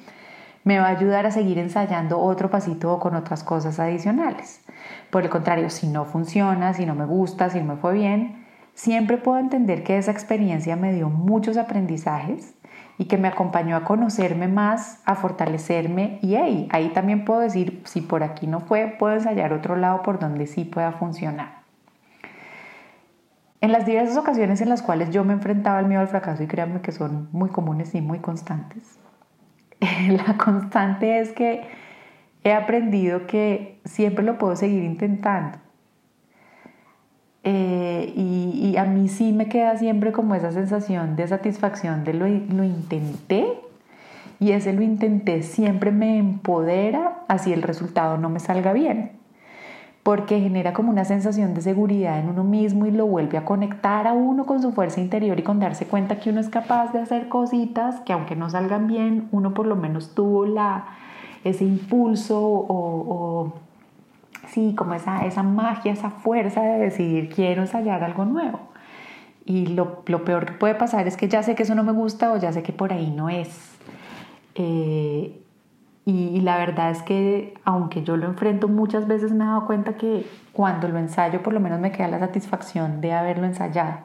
me 0.64 0.78
va 0.78 0.86
a 0.86 0.90
ayudar 0.90 1.26
a 1.26 1.30
seguir 1.30 1.58
ensayando 1.58 2.20
otro 2.20 2.50
pasito 2.50 2.92
o 2.92 3.00
con 3.00 3.14
otras 3.14 3.44
cosas 3.44 3.80
adicionales. 3.80 4.62
Por 5.10 5.22
el 5.24 5.30
contrario, 5.30 5.70
si 5.70 5.86
no 5.86 6.04
funciona, 6.04 6.74
si 6.74 6.86
no 6.86 6.94
me 6.94 7.06
gusta, 7.06 7.50
si 7.50 7.60
no 7.60 7.74
me 7.74 7.80
fue 7.80 7.94
bien, 7.94 8.40
Siempre 8.80 9.18
puedo 9.18 9.38
entender 9.38 9.82
que 9.82 9.98
esa 9.98 10.10
experiencia 10.10 10.74
me 10.74 10.94
dio 10.94 11.10
muchos 11.10 11.58
aprendizajes 11.58 12.54
y 12.96 13.04
que 13.06 13.18
me 13.18 13.28
acompañó 13.28 13.76
a 13.76 13.84
conocerme 13.84 14.48
más, 14.48 15.02
a 15.04 15.16
fortalecerme 15.16 16.18
y 16.22 16.36
ahí, 16.36 16.66
ahí 16.72 16.88
también 16.88 17.26
puedo 17.26 17.40
decir, 17.40 17.82
si 17.84 18.00
por 18.00 18.22
aquí 18.22 18.46
no 18.46 18.60
fue, 18.60 18.96
puedo 18.98 19.14
ensayar 19.14 19.52
otro 19.52 19.76
lado 19.76 20.02
por 20.02 20.18
donde 20.18 20.46
sí 20.46 20.64
pueda 20.64 20.92
funcionar. 20.92 21.60
En 23.60 23.72
las 23.72 23.84
diversas 23.84 24.16
ocasiones 24.16 24.62
en 24.62 24.70
las 24.70 24.80
cuales 24.80 25.10
yo 25.10 25.24
me 25.24 25.34
enfrentaba 25.34 25.78
al 25.78 25.86
miedo 25.86 26.00
al 26.00 26.08
fracaso, 26.08 26.42
y 26.42 26.46
créanme 26.46 26.80
que 26.80 26.92
son 26.92 27.28
muy 27.32 27.50
comunes 27.50 27.94
y 27.94 28.00
muy 28.00 28.20
constantes, 28.20 28.98
la 30.08 30.36
constante 30.36 31.20
es 31.20 31.32
que 31.32 31.62
he 32.44 32.52
aprendido 32.52 33.26
que 33.26 33.80
siempre 33.84 34.24
lo 34.24 34.38
puedo 34.38 34.56
seguir 34.56 34.82
intentando 34.82 35.58
eh, 37.42 38.12
y, 38.14 38.76
a 38.76 38.84
mí 38.84 39.08
sí 39.08 39.32
me 39.32 39.48
queda 39.48 39.76
siempre 39.78 40.12
como 40.12 40.34
esa 40.34 40.52
sensación 40.52 41.16
de 41.16 41.26
satisfacción 41.26 42.04
de 42.04 42.14
lo, 42.14 42.28
lo 42.28 42.64
intenté 42.64 43.46
y 44.38 44.52
ese 44.52 44.72
lo 44.72 44.82
intenté 44.82 45.42
siempre 45.42 45.90
me 45.90 46.18
empodera 46.18 47.24
así 47.28 47.52
el 47.52 47.62
resultado 47.62 48.18
no 48.18 48.28
me 48.28 48.40
salga 48.40 48.72
bien. 48.72 49.19
Porque 50.10 50.40
genera 50.40 50.72
como 50.72 50.90
una 50.90 51.04
sensación 51.04 51.54
de 51.54 51.62
seguridad 51.62 52.18
en 52.18 52.28
uno 52.28 52.42
mismo 52.42 52.84
y 52.84 52.90
lo 52.90 53.06
vuelve 53.06 53.38
a 53.38 53.44
conectar 53.44 54.08
a 54.08 54.12
uno 54.12 54.44
con 54.44 54.60
su 54.60 54.72
fuerza 54.72 55.00
interior 55.00 55.38
y 55.38 55.44
con 55.44 55.60
darse 55.60 55.86
cuenta 55.86 56.18
que 56.18 56.30
uno 56.30 56.40
es 56.40 56.48
capaz 56.48 56.92
de 56.92 56.98
hacer 56.98 57.28
cositas 57.28 58.00
que 58.00 58.12
aunque 58.12 58.34
no 58.34 58.50
salgan 58.50 58.88
bien, 58.88 59.28
uno 59.30 59.54
por 59.54 59.68
lo 59.68 59.76
menos 59.76 60.12
tuvo 60.12 60.46
la, 60.46 60.86
ese 61.44 61.62
impulso 61.62 62.40
o, 62.42 63.52
sí, 64.48 64.74
como 64.76 64.94
esa, 64.94 65.26
esa 65.26 65.44
magia, 65.44 65.92
esa 65.92 66.10
fuerza 66.10 66.60
de 66.60 66.80
decidir 66.80 67.28
quiero 67.32 67.62
ensayar 67.62 68.02
algo 68.02 68.24
nuevo. 68.24 68.58
Y 69.44 69.68
lo, 69.68 70.02
lo, 70.06 70.24
peor 70.24 70.44
que 70.44 70.54
puede 70.54 70.74
pasar 70.74 71.06
es 71.06 71.16
que 71.16 71.28
ya 71.28 71.44
sé 71.44 71.54
que 71.54 71.62
eso 71.62 71.76
no 71.76 71.84
me 71.84 71.92
gusta 71.92 72.32
o 72.32 72.36
ya 72.36 72.52
sé 72.52 72.64
que 72.64 72.72
por 72.72 72.92
ahí 72.92 73.12
no 73.12 73.30
es. 73.30 73.78
Eh, 74.56 75.40
y, 76.06 76.40
la 76.40 76.56
verdad 76.56 76.90
es 76.90 77.02
que 77.02 77.54
aunque 77.64 78.02
yo 78.02 78.16
lo 78.16 78.26
enfrento 78.26 78.68
muchas 78.68 79.06
veces 79.06 79.32
me 79.32 79.44
he 79.44 79.46
dado 79.46 79.66
cuenta 79.66 79.96
que 79.96 80.26
cuando 80.52 80.88
lo 80.88 80.98
ensayo 80.98 81.42
por 81.42 81.52
lo 81.52 81.60
menos 81.60 81.78
me 81.78 81.92
queda 81.92 82.08
la 82.08 82.18
satisfacción 82.18 83.00
de 83.00 83.12
haberlo 83.12 83.46
ensayado. 83.46 83.98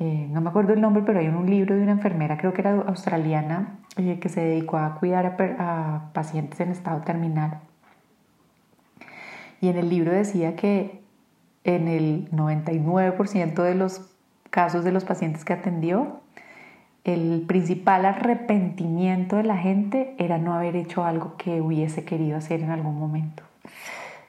Eh, 0.00 0.28
no 0.30 0.40
me 0.40 0.50
acuerdo 0.50 0.74
el 0.74 0.80
nombre, 0.80 1.02
pero 1.04 1.18
hay 1.18 1.28
un 1.28 1.46
libro 1.48 1.74
de 1.74 1.82
una 1.82 1.92
enfermera, 1.92 2.36
creo 2.36 2.52
que 2.52 2.60
era 2.60 2.82
australiana, 2.86 3.78
eh, 3.96 4.18
que 4.20 4.28
se 4.28 4.40
dedicó 4.40 4.76
a 4.76 4.96
cuidar 4.96 5.26
a, 5.26 5.36
a 5.58 6.12
pacientes 6.12 6.60
en 6.60 6.70
estado 6.70 7.00
terminal. 7.00 7.60
Y 9.60 9.68
en 9.68 9.76
el 9.76 9.88
libro 9.88 10.12
decía 10.12 10.54
que 10.56 11.02
en 11.64 11.88
el 11.88 12.30
99% 12.30 13.62
de 13.62 13.74
los 13.74 14.08
casos 14.50 14.84
de 14.84 14.92
los 14.92 15.04
pacientes 15.04 15.44
que 15.44 15.52
atendió, 15.52 16.20
el 17.08 17.42
principal 17.46 18.04
arrepentimiento 18.04 19.36
de 19.36 19.44
la 19.44 19.56
gente 19.56 20.14
era 20.18 20.38
no 20.38 20.54
haber 20.54 20.76
hecho 20.76 21.04
algo 21.04 21.34
que 21.36 21.60
hubiese 21.60 22.04
querido 22.04 22.36
hacer 22.36 22.60
en 22.60 22.70
algún 22.70 22.98
momento. 22.98 23.42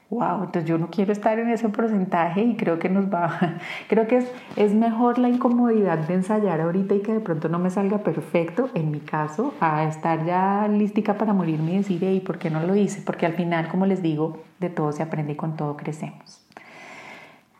Wow, 0.10 0.46
entonces 0.46 0.66
yo 0.66 0.80
no 0.80 0.90
quiero 0.90 1.12
estar 1.12 1.38
en 1.38 1.50
ese 1.50 1.70
porcentaje 1.70 2.42
y 2.42 2.56
creo 2.56 2.80
que 2.80 2.90
nos 2.90 3.14
va, 3.14 3.60
creo 3.88 4.08
que 4.08 4.18
es, 4.18 4.32
es 4.56 4.74
mejor 4.74 5.20
la 5.20 5.30
incomodidad 5.30 6.00
de 6.00 6.16
ensayar 6.16 6.62
ahorita 6.62 6.96
y 6.96 7.02
que 7.02 7.14
de 7.14 7.20
pronto 7.20 7.48
no 7.48 7.60
me 7.60 7.70
salga 7.70 8.00
perfecto, 8.00 8.70
en 8.74 8.90
mi 8.90 9.02
caso, 9.02 9.54
a 9.60 9.84
estar 9.84 10.26
ya 10.26 10.68
lística 10.68 11.16
para 11.16 11.34
morirme 11.34 11.74
y 11.74 11.78
decir, 11.78 12.02
¿y 12.02 12.22
¿por 12.22 12.40
qué 12.40 12.50
no 12.50 12.64
lo 12.64 12.76
hice? 12.76 13.04
Porque 13.04 13.28
al 13.28 13.34
final, 13.34 13.68
como 13.68 13.86
les 13.86 14.02
digo, 14.02 14.40
de 14.60 14.72
todo 14.72 14.92
se 14.94 15.04
aprende 15.04 15.34
y 15.34 15.36
con 15.36 15.56
todo 15.56 15.78
crecemos. 15.78 16.49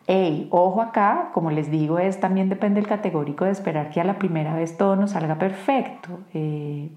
Hey, 0.06 0.48
ojo 0.50 0.82
acá, 0.82 1.30
como 1.32 1.50
les 1.50 1.70
digo, 1.70 1.98
es 1.98 2.18
también 2.18 2.48
depende 2.48 2.80
del 2.80 2.88
categórico 2.88 3.44
de 3.44 3.52
esperar 3.52 3.90
que 3.90 4.00
a 4.00 4.04
la 4.04 4.18
primera 4.18 4.54
vez 4.54 4.76
todo 4.76 4.96
nos 4.96 5.12
salga 5.12 5.38
perfecto, 5.38 6.20
eh, 6.34 6.90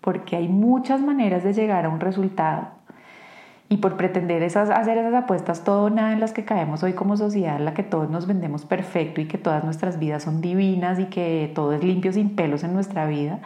porque 0.00 0.36
hay 0.36 0.48
muchas 0.48 1.00
maneras 1.00 1.44
de 1.44 1.54
llegar 1.54 1.86
a 1.86 1.88
un 1.88 2.00
resultado. 2.00 2.75
Y 3.68 3.78
por 3.78 3.96
pretender 3.96 4.42
esas, 4.42 4.70
hacer 4.70 4.96
esas 4.96 5.14
apuestas 5.14 5.64
todo 5.64 5.90
nada 5.90 6.12
en 6.12 6.20
las 6.20 6.32
que 6.32 6.44
caemos 6.44 6.84
hoy 6.84 6.92
como 6.92 7.16
sociedad, 7.16 7.56
en 7.56 7.64
la 7.64 7.74
que 7.74 7.82
todos 7.82 8.08
nos 8.08 8.28
vendemos 8.28 8.64
perfecto 8.64 9.20
y 9.20 9.26
que 9.26 9.38
todas 9.38 9.64
nuestras 9.64 9.98
vidas 9.98 10.22
son 10.22 10.40
divinas 10.40 11.00
y 11.00 11.06
que 11.06 11.50
todo 11.52 11.72
es 11.72 11.82
limpio 11.82 12.12
sin 12.12 12.36
pelos 12.36 12.62
en 12.62 12.74
nuestra 12.74 13.06
vida, 13.06 13.40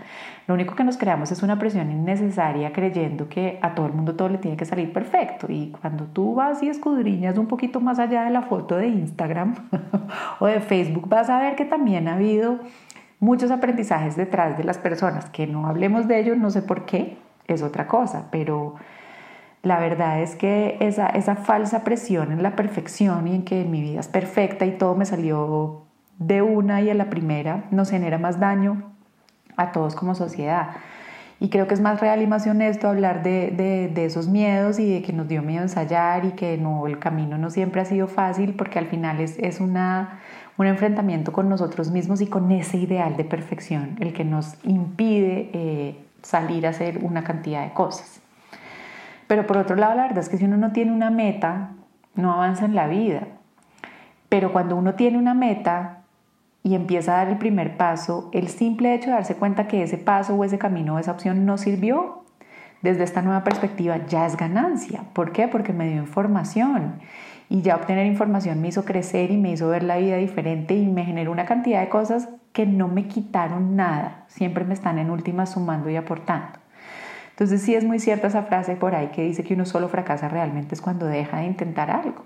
lo 0.50 0.54
único 0.54 0.74
que 0.74 0.82
nos 0.82 0.96
creamos 0.96 1.30
es 1.30 1.44
una 1.44 1.60
presión 1.60 1.92
innecesaria 1.92 2.72
creyendo 2.72 3.28
que 3.28 3.60
a 3.62 3.72
todo 3.76 3.86
el 3.86 3.92
mundo 3.92 4.16
todo 4.16 4.28
le 4.28 4.38
tiene 4.38 4.56
que 4.56 4.64
salir 4.64 4.92
perfecto. 4.92 5.46
Y 5.48 5.72
cuando 5.80 6.06
tú 6.06 6.34
vas 6.34 6.60
y 6.60 6.68
escudriñas 6.68 7.38
un 7.38 7.46
poquito 7.46 7.80
más 7.80 8.00
allá 8.00 8.24
de 8.24 8.30
la 8.30 8.42
foto 8.42 8.76
de 8.76 8.88
Instagram 8.88 9.54
o 10.40 10.46
de 10.46 10.60
Facebook, 10.60 11.08
vas 11.08 11.30
a 11.30 11.38
ver 11.38 11.54
que 11.54 11.64
también 11.64 12.08
ha 12.08 12.14
habido 12.14 12.58
muchos 13.20 13.52
aprendizajes 13.52 14.16
detrás 14.16 14.58
de 14.58 14.64
las 14.64 14.76
personas. 14.76 15.30
Que 15.30 15.46
no 15.46 15.68
hablemos 15.68 16.08
de 16.08 16.18
ello, 16.18 16.34
no 16.34 16.50
sé 16.50 16.62
por 16.62 16.84
qué, 16.84 17.16
es 17.46 17.62
otra 17.62 17.86
cosa, 17.86 18.26
pero 18.32 18.74
la 19.62 19.78
verdad 19.78 20.22
es 20.22 20.36
que 20.36 20.78
esa, 20.80 21.36
falsa 21.36 21.84
presión 21.84 22.32
en 22.32 22.42
la 22.42 22.56
perfección 22.56 23.28
y 23.28 23.34
en 23.34 23.44
que 23.44 23.64
mi 23.64 23.82
vida 23.82 24.00
es 24.00 24.08
perfecta 24.08 24.64
y 24.64 24.72
todo 24.72 24.94
me 24.94 25.04
salió 25.04 25.82
de 26.18 26.42
una 26.42 26.80
y 26.80 26.90
a 26.90 26.94
la 26.94 27.10
primera 27.10 27.64
nos 27.70 27.90
genera 27.90 28.18
más 28.18 28.40
daño 28.40 28.92
a 29.56 29.72
todos 29.72 29.94
como 29.94 30.14
sociedad. 30.14 30.70
Y 31.40 31.48
creo 31.48 31.66
que 31.66 31.74
es 31.74 31.80
más 31.80 32.00
real 32.00 32.20
y 32.20 32.26
más 32.26 32.46
honesto 32.46 32.88
hablar 32.88 33.22
de, 33.22 33.50
de, 33.94 34.04
esos 34.04 34.28
miedos 34.28 34.78
y 34.78 34.92
de 34.92 35.02
que 35.02 35.14
nos 35.14 35.26
dio 35.26 35.42
miedo 35.42 35.62
ensayar 35.62 36.26
y 36.26 36.32
que 36.32 36.58
no, 36.58 36.86
el 36.86 36.98
camino 36.98 37.38
no 37.38 37.48
siempre 37.48 37.80
ha 37.80 37.86
sido 37.86 38.08
fácil 38.08 38.54
porque 38.54 38.78
al 38.78 38.86
final 38.86 39.20
es, 39.20 39.38
es 39.38 39.58
una, 39.58 40.20
un 40.58 40.66
enfrentamiento 40.66 41.32
con 41.32 41.48
nosotros 41.48 41.90
mismos 41.90 42.20
y 42.20 42.26
con 42.26 42.50
ese 42.50 42.76
ideal 42.76 43.16
de 43.16 43.24
perfección 43.24 43.96
el 44.00 44.12
que 44.12 44.24
nos 44.24 44.54
impide 44.64 45.50
eh, 45.54 46.04
salir 46.22 46.66
a 46.66 46.70
hacer 46.70 46.98
una 47.02 47.24
cantidad 47.24 47.64
de 47.64 47.72
cosas. 47.72 48.20
Pero 49.30 49.46
por 49.46 49.58
otro 49.58 49.76
lado, 49.76 49.94
la 49.94 50.02
verdad 50.02 50.18
es 50.18 50.28
que 50.28 50.38
si 50.38 50.44
uno 50.46 50.56
no 50.56 50.72
tiene 50.72 50.90
una 50.90 51.08
meta, 51.08 51.70
no 52.16 52.32
avanza 52.32 52.64
en 52.64 52.74
la 52.74 52.88
vida. 52.88 53.28
Pero 54.28 54.52
cuando 54.52 54.74
uno 54.74 54.94
tiene 54.94 55.18
una 55.18 55.34
meta 55.34 55.98
y 56.64 56.74
empieza 56.74 57.12
a 57.12 57.18
dar 57.18 57.28
el 57.28 57.38
primer 57.38 57.76
paso, 57.76 58.28
el 58.32 58.48
simple 58.48 58.92
hecho 58.92 59.10
de 59.10 59.12
darse 59.12 59.36
cuenta 59.36 59.68
que 59.68 59.84
ese 59.84 59.98
paso 59.98 60.34
o 60.34 60.42
ese 60.42 60.58
camino 60.58 60.96
o 60.96 60.98
esa 60.98 61.12
opción 61.12 61.46
no 61.46 61.58
sirvió, 61.58 62.24
desde 62.82 63.04
esta 63.04 63.22
nueva 63.22 63.44
perspectiva 63.44 64.04
ya 64.08 64.26
es 64.26 64.36
ganancia. 64.36 65.04
¿Por 65.12 65.30
qué? 65.30 65.46
Porque 65.46 65.72
me 65.72 65.88
dio 65.88 65.98
información. 65.98 66.94
Y 67.48 67.62
ya 67.62 67.76
obtener 67.76 68.06
información 68.06 68.60
me 68.60 68.66
hizo 68.66 68.84
crecer 68.84 69.30
y 69.30 69.36
me 69.36 69.52
hizo 69.52 69.68
ver 69.68 69.84
la 69.84 69.98
vida 69.98 70.16
diferente 70.16 70.74
y 70.74 70.88
me 70.88 71.04
generó 71.04 71.30
una 71.30 71.46
cantidad 71.46 71.82
de 71.82 71.88
cosas 71.88 72.28
que 72.52 72.66
no 72.66 72.88
me 72.88 73.06
quitaron 73.06 73.76
nada. 73.76 74.24
Siempre 74.26 74.64
me 74.64 74.74
están 74.74 74.98
en 74.98 75.08
última 75.08 75.46
sumando 75.46 75.88
y 75.88 75.94
aportando. 75.94 76.59
Entonces 77.40 77.62
sí 77.62 77.74
es 77.74 77.84
muy 77.84 77.98
cierta 77.98 78.26
esa 78.26 78.42
frase 78.42 78.76
por 78.76 78.94
ahí 78.94 79.06
que 79.08 79.22
dice 79.22 79.42
que 79.42 79.54
uno 79.54 79.64
solo 79.64 79.88
fracasa 79.88 80.28
realmente 80.28 80.74
es 80.74 80.82
cuando 80.82 81.06
deja 81.06 81.38
de 81.38 81.46
intentar 81.46 81.90
algo. 81.90 82.24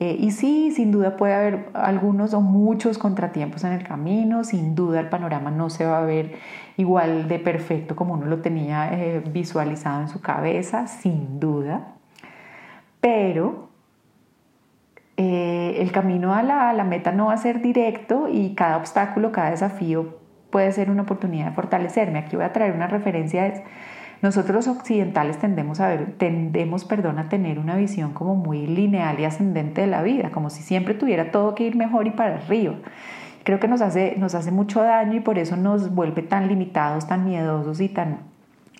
Eh, 0.00 0.16
y 0.18 0.32
sí, 0.32 0.72
sin 0.72 0.90
duda 0.90 1.16
puede 1.16 1.32
haber 1.32 1.68
algunos 1.74 2.34
o 2.34 2.40
muchos 2.40 2.98
contratiempos 2.98 3.62
en 3.62 3.72
el 3.72 3.84
camino, 3.84 4.42
sin 4.42 4.74
duda 4.74 4.98
el 4.98 5.08
panorama 5.10 5.52
no 5.52 5.70
se 5.70 5.86
va 5.86 5.98
a 5.98 6.00
ver 6.00 6.34
igual 6.76 7.28
de 7.28 7.38
perfecto 7.38 7.94
como 7.94 8.14
uno 8.14 8.26
lo 8.26 8.38
tenía 8.38 8.92
eh, 8.92 9.22
visualizado 9.32 10.02
en 10.02 10.08
su 10.08 10.20
cabeza, 10.20 10.88
sin 10.88 11.38
duda, 11.38 11.94
pero 13.00 13.68
eh, 15.16 15.76
el 15.78 15.92
camino 15.92 16.34
a 16.34 16.42
la, 16.42 16.82
meta 16.82 17.12
no 17.12 17.26
va 17.26 17.34
a 17.34 17.36
ser 17.36 17.62
directo 17.62 18.28
y 18.28 18.56
cada 18.56 18.76
obstáculo, 18.76 19.30
cada 19.30 19.52
desafío 19.52 20.18
puede 20.50 20.72
ser 20.72 20.90
una 20.90 21.02
oportunidad 21.02 21.50
de 21.50 21.52
fortalecerme. 21.52 22.18
Aquí 22.18 22.34
voy 22.34 22.44
a 22.44 22.52
traer 22.52 22.72
una 22.72 22.88
referencia 22.88 23.62
nosotros 24.22 24.66
occidentales 24.66 25.38
tendemos 25.38 25.80
a, 25.80 25.88
ver, 25.88 26.14
tendemos, 26.16 26.84
perdón, 26.84 27.18
a 27.18 27.28
tener 27.28 27.58
una 27.58 27.76
visión 27.76 28.12
como 28.12 28.34
muy 28.34 28.66
lineal 28.66 29.20
y 29.20 29.24
ascendente 29.24 29.82
de 29.82 29.86
la 29.86 30.02
vida, 30.02 30.30
como 30.30 30.50
si 30.50 30.62
siempre 30.62 30.94
tuviera 30.94 31.30
todo 31.30 31.54
que 31.54 31.64
ir 31.64 31.76
mejor 31.76 32.06
y 32.06 32.10
para 32.10 32.36
arriba. 32.36 32.76
Creo 33.44 33.60
que 33.60 33.68
nos 33.68 33.80
hace, 33.80 34.16
mucho 34.50 34.82
daño 34.82 35.14
y 35.14 35.20
por 35.20 35.38
eso 35.38 35.56
nos 35.56 35.94
vuelve 35.94 36.22
tan 36.22 36.48
limitados, 36.48 37.06
tan 37.06 37.24
miedosos 37.24 37.80
y 37.80 37.88
tan 37.88 38.18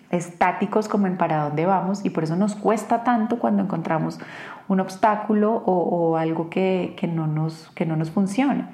estáticos 0.09 0.87
como 0.89 1.07
en 1.07 1.17
para 1.17 1.43
dónde 1.43 1.65
vamos 1.65 2.03
y 2.03 2.09
por 2.09 2.23
eso 2.23 2.35
nos 2.35 2.55
cuesta 2.55 3.03
tanto 3.03 3.39
cuando 3.39 3.63
encontramos 3.63 4.19
un 4.67 4.79
obstáculo 4.79 5.53
o, 5.53 6.17
algo 6.17 6.49
que, 6.49 6.95
no 7.13 7.27
nos, 7.27 7.69
que 7.75 7.85
no 7.85 7.95
nos 7.95 8.11
funciona. 8.11 8.71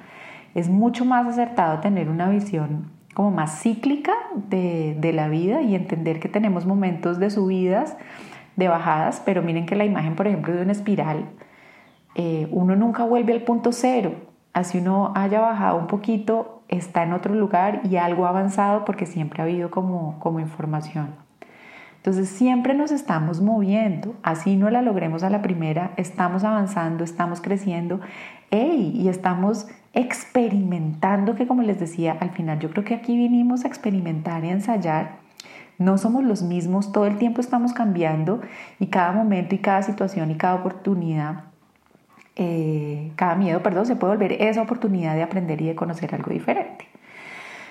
Es 0.54 0.68
mucho 0.68 1.04
más 1.04 1.26
acertado 1.26 1.78
tener 1.78 2.08
una 2.08 2.28
visión 2.28 2.90
como 3.14 3.30
más 3.30 3.62
cíclica 3.62 4.12
de, 4.34 4.96
de, 4.98 5.12
la 5.12 5.28
vida 5.28 5.62
y 5.62 5.74
entender 5.74 6.20
que 6.20 6.28
tenemos 6.28 6.66
momentos 6.66 7.18
de 7.18 7.30
subidas, 7.30 7.96
de 8.56 8.68
bajadas, 8.68 9.22
pero 9.24 9.42
miren 9.42 9.66
que 9.66 9.76
la 9.76 9.84
imagen, 9.84 10.16
por 10.16 10.26
ejemplo, 10.26 10.54
de 10.54 10.62
una 10.62 10.72
espiral, 10.72 11.30
eh, 12.14 12.48
uno 12.50 12.76
nunca 12.76 13.04
vuelve 13.04 13.32
al 13.32 13.42
punto 13.42 13.72
cero. 13.72 14.14
Así 14.52 14.78
uno 14.78 15.12
haya 15.16 15.40
bajado 15.40 15.78
un 15.78 15.88
poquito, 15.88 16.62
está 16.68 17.02
en 17.02 17.12
otro 17.12 17.34
lugar 17.34 17.80
y 17.84 17.96
algo 17.96 18.26
ha 18.26 18.28
avanzado 18.28 18.84
porque 18.84 19.06
siempre 19.06 19.42
ha 19.42 19.44
habido 19.44 19.70
como, 19.70 20.18
como 20.20 20.38
información. 20.38 21.16
Entonces 21.96 22.28
siempre 22.28 22.74
nos 22.74 22.92
estamos 22.92 23.40
moviendo, 23.40 24.14
así 24.22 24.56
no 24.56 24.68
la 24.68 24.82
logremos 24.82 25.22
a 25.22 25.30
la 25.30 25.40
primera, 25.40 25.92
estamos 25.96 26.44
avanzando, 26.44 27.02
estamos 27.02 27.40
creciendo, 27.40 28.00
Y 28.62 29.08
estamos 29.08 29.66
experimentando, 29.92 31.34
que 31.34 31.46
como 31.46 31.62
les 31.62 31.78
decía, 31.80 32.16
al 32.20 32.30
final 32.30 32.58
yo 32.58 32.70
creo 32.70 32.84
que 32.84 32.94
aquí 32.94 33.16
vinimos 33.16 33.64
a 33.64 33.68
experimentar 33.68 34.44
y 34.44 34.50
ensayar. 34.50 35.16
No 35.78 35.98
somos 35.98 36.24
los 36.24 36.42
mismos, 36.42 36.92
todo 36.92 37.06
el 37.06 37.18
tiempo 37.18 37.40
estamos 37.40 37.72
cambiando 37.72 38.40
y 38.78 38.86
cada 38.86 39.12
momento 39.12 39.54
y 39.54 39.58
cada 39.58 39.82
situación 39.82 40.30
y 40.30 40.36
cada 40.36 40.54
oportunidad, 40.54 41.44
eh, 42.36 43.12
cada 43.16 43.34
miedo, 43.34 43.62
perdón, 43.62 43.86
se 43.86 43.96
puede 43.96 44.14
volver 44.14 44.32
esa 44.40 44.62
oportunidad 44.62 45.14
de 45.14 45.22
aprender 45.22 45.60
y 45.60 45.66
de 45.66 45.74
conocer 45.74 46.14
algo 46.14 46.30
diferente. 46.30 46.86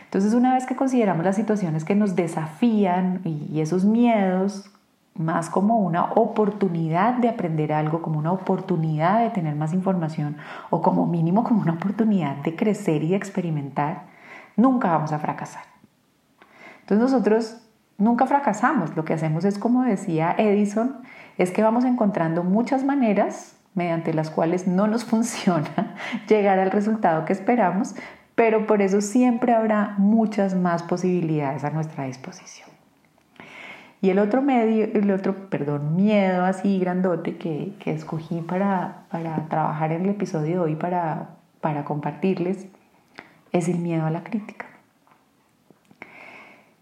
Entonces, 0.06 0.34
una 0.34 0.54
vez 0.54 0.66
que 0.66 0.75
consideramos 0.75 1.25
las 1.25 1.36
situaciones 1.36 1.86
que 1.86 1.96
nos 1.96 2.16
desafían 2.16 3.22
y 3.24 3.62
esos 3.62 3.86
miedos 3.86 4.70
más 5.15 5.50
como 5.50 5.79
una 5.79 6.05
oportunidad 6.13 7.15
de 7.15 7.29
aprender 7.29 7.72
algo, 7.72 8.01
como 8.01 8.17
una 8.17 8.32
oportunidad 8.32 9.20
de 9.20 9.29
tener 9.29 9.55
más 9.55 9.74
información 9.74 10.38
o 10.70 10.82
como 10.82 11.05
mínimo 11.05 11.43
como 11.43 11.62
una 11.62 11.74
oportunidad 11.74 12.38
de 12.38 12.55
crecer 12.55 13.03
y 13.03 13.10
de 13.10 13.15
experimentar, 13.15 14.03
nunca 14.55 14.89
vamos 14.89 15.12
a 15.12 15.20
fracasar. 15.20 15.63
Entonces 16.82 17.12
nosotros 17.12 17.58
nunca 17.98 18.25
fracasamos. 18.25 18.96
Lo 18.96 19.05
que 19.05 19.13
hacemos 19.13 19.46
es, 19.46 19.58
como 19.60 19.84
decía 19.84 20.36
Edison, 20.38 20.98
es 21.38 21.51
que 21.51 21.63
vamos 21.63 21.86
encontrando 21.86 22.43
muchas 22.43 22.84
maneras 22.84 23.55
mediante 23.75 24.13
las 24.13 24.29
cuales 24.29 24.67
no 24.67 24.88
nos 24.88 25.05
funciona 25.05 25.96
llegar 26.27 26.60
al 26.60 26.72
resultado 26.72 27.25
que 27.25 27.34
esperamos, 27.34 27.96
pero 28.36 28.65
por 28.65 28.82
eso 28.82 29.01
siempre 29.01 29.53
habrá 29.53 29.96
muchas 29.98 30.55
más 30.55 30.82
posibilidades 30.84 31.63
a 31.63 31.70
nuestra 31.70 32.05
disposición. 32.05 32.73
Y 34.03 34.10
el 34.10 34.19
otro 34.19 34.41
medio, 34.41 34.83
el 34.83 35.10
otro, 35.12 35.50
perdón, 35.50 35.95
miedo 35.95 36.43
así 36.43 36.77
grandote 36.77 37.38
que, 37.38 37.72
que 37.79 37.91
escogí 37.93 38.41
para, 38.41 39.05
para, 39.10 39.48
trabajar 39.48 39.93
en 39.93 40.01
el 40.01 40.10
episodio 40.10 40.55
de 40.55 40.60
hoy, 40.60 40.75
para, 40.75 41.29
para 41.62 41.86
compartirles, 41.86 42.67
es 43.53 43.69
el 43.69 43.79
miedo 43.79 44.05
a 44.05 44.12
la 44.12 44.25
crítica. 44.25 44.65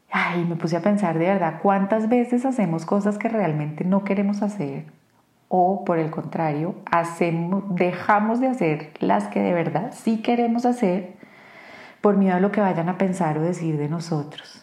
Ay, 0.09 0.45
me 0.45 0.55
puse 0.55 0.77
a 0.77 0.81
pensar 0.81 1.19
de 1.19 1.27
verdad 1.27 1.59
cuántas 1.61 2.09
veces 2.09 2.43
hacemos 2.43 2.87
cosas 2.87 3.19
que 3.19 3.29
realmente 3.29 3.85
no 3.85 4.03
queremos 4.03 4.41
hacer 4.41 4.85
o 5.47 5.85
por 5.85 5.99
el 5.99 6.09
contrario, 6.09 6.73
hacemos, 6.89 7.75
dejamos 7.75 8.39
de 8.39 8.47
hacer 8.47 8.93
las 8.99 9.27
que 9.27 9.41
de 9.41 9.53
verdad 9.53 9.91
sí 9.93 10.23
queremos 10.23 10.65
hacer 10.65 11.13
por 12.01 12.17
miedo 12.17 12.37
a 12.37 12.39
lo 12.39 12.51
que 12.51 12.61
vayan 12.61 12.89
a 12.89 12.97
pensar 12.97 13.37
o 13.37 13.43
decir 13.43 13.77
de 13.77 13.89
nosotros. 13.89 14.60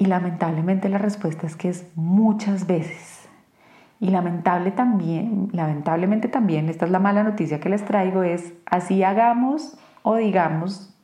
Y 0.00 0.06
lamentablemente 0.06 0.88
la 0.88 0.96
respuesta 0.96 1.46
es 1.46 1.56
que 1.56 1.68
es 1.68 1.86
muchas 1.94 2.66
veces. 2.66 3.28
Y 4.00 4.08
lamentable 4.08 4.70
también, 4.70 5.50
lamentablemente 5.52 6.26
también, 6.26 6.70
esta 6.70 6.86
es 6.86 6.90
la 6.90 7.00
mala 7.00 7.22
noticia 7.22 7.60
que 7.60 7.68
les 7.68 7.84
traigo, 7.84 8.22
es 8.22 8.54
así 8.64 9.02
hagamos 9.02 9.78
o 10.02 10.16
digamos 10.16 10.96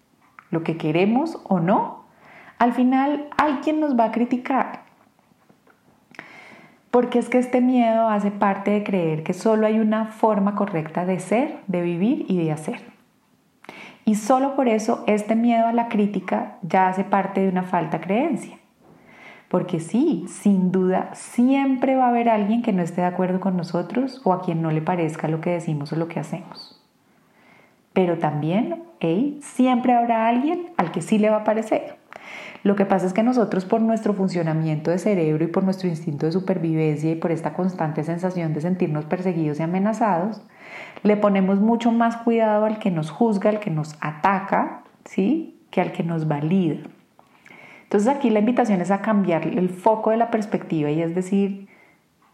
lo 0.50 0.62
que 0.62 0.78
queremos 0.78 1.38
o 1.44 1.60
no, 1.60 2.06
al 2.58 2.72
final 2.72 3.28
hay 3.36 3.56
quien 3.56 3.80
nos 3.80 3.98
va 3.98 4.06
a 4.06 4.12
criticar 4.12 4.86
porque 6.90 7.18
es 7.18 7.28
que 7.28 7.36
este 7.36 7.60
miedo 7.60 8.08
hace 8.08 8.30
parte 8.30 8.70
de 8.70 8.82
creer 8.82 9.22
que 9.24 9.34
solo 9.34 9.66
hay 9.66 9.78
una 9.78 10.06
forma 10.06 10.54
correcta 10.54 11.04
de 11.04 11.20
ser, 11.20 11.58
de 11.66 11.82
vivir 11.82 12.24
y 12.26 12.42
de 12.42 12.50
hacer. 12.50 12.80
Y 14.06 14.14
solo 14.14 14.56
por 14.56 14.66
eso 14.66 15.04
este 15.06 15.36
miedo 15.36 15.66
a 15.66 15.74
la 15.74 15.88
crítica 15.88 16.56
ya 16.62 16.88
hace 16.88 17.04
parte 17.04 17.42
de 17.42 17.50
una 17.50 17.64
falta 17.64 18.00
creencia. 18.00 18.56
Porque 19.48 19.78
sí, 19.78 20.24
sin 20.28 20.72
duda, 20.72 21.10
siempre 21.14 21.94
va 21.94 22.06
a 22.06 22.08
haber 22.08 22.28
alguien 22.28 22.62
que 22.62 22.72
no 22.72 22.82
esté 22.82 23.02
de 23.02 23.06
acuerdo 23.06 23.40
con 23.40 23.56
nosotros 23.56 24.20
o 24.24 24.32
a 24.32 24.42
quien 24.42 24.60
no 24.60 24.70
le 24.70 24.82
parezca 24.82 25.28
lo 25.28 25.40
que 25.40 25.50
decimos 25.50 25.92
o 25.92 25.96
lo 25.96 26.08
que 26.08 26.18
hacemos. 26.18 26.82
Pero 27.92 28.18
también, 28.18 28.82
hey, 29.00 29.38
siempre 29.42 29.94
habrá 29.94 30.26
alguien 30.26 30.70
al 30.76 30.90
que 30.90 31.00
sí 31.00 31.18
le 31.18 31.30
va 31.30 31.38
a 31.38 31.44
parecer. 31.44 31.96
Lo 32.64 32.74
que 32.74 32.84
pasa 32.84 33.06
es 33.06 33.12
que 33.12 33.22
nosotros 33.22 33.64
por 33.64 33.80
nuestro 33.80 34.12
funcionamiento 34.12 34.90
de 34.90 34.98
cerebro 34.98 35.44
y 35.44 35.46
por 35.46 35.62
nuestro 35.62 35.88
instinto 35.88 36.26
de 36.26 36.32
supervivencia 36.32 37.12
y 37.12 37.14
por 37.14 37.30
esta 37.30 37.54
constante 37.54 38.02
sensación 38.02 38.52
de 38.52 38.60
sentirnos 38.60 39.04
perseguidos 39.04 39.60
y 39.60 39.62
amenazados, 39.62 40.42
le 41.04 41.16
ponemos 41.16 41.60
mucho 41.60 41.92
más 41.92 42.16
cuidado 42.16 42.64
al 42.64 42.80
que 42.80 42.90
nos 42.90 43.10
juzga, 43.10 43.50
al 43.50 43.60
que 43.60 43.70
nos 43.70 43.96
ataca, 44.00 44.82
¿sí? 45.04 45.60
que 45.70 45.80
al 45.80 45.92
que 45.92 46.02
nos 46.02 46.26
valida. 46.26 46.78
Entonces 47.96 48.14
aquí 48.14 48.28
la 48.28 48.40
invitación 48.40 48.82
es 48.82 48.90
a 48.90 49.00
cambiar 49.00 49.46
el 49.46 49.70
foco 49.70 50.10
de 50.10 50.18
la 50.18 50.30
perspectiva 50.30 50.90
y 50.90 51.00
es 51.00 51.14
decir, 51.14 51.66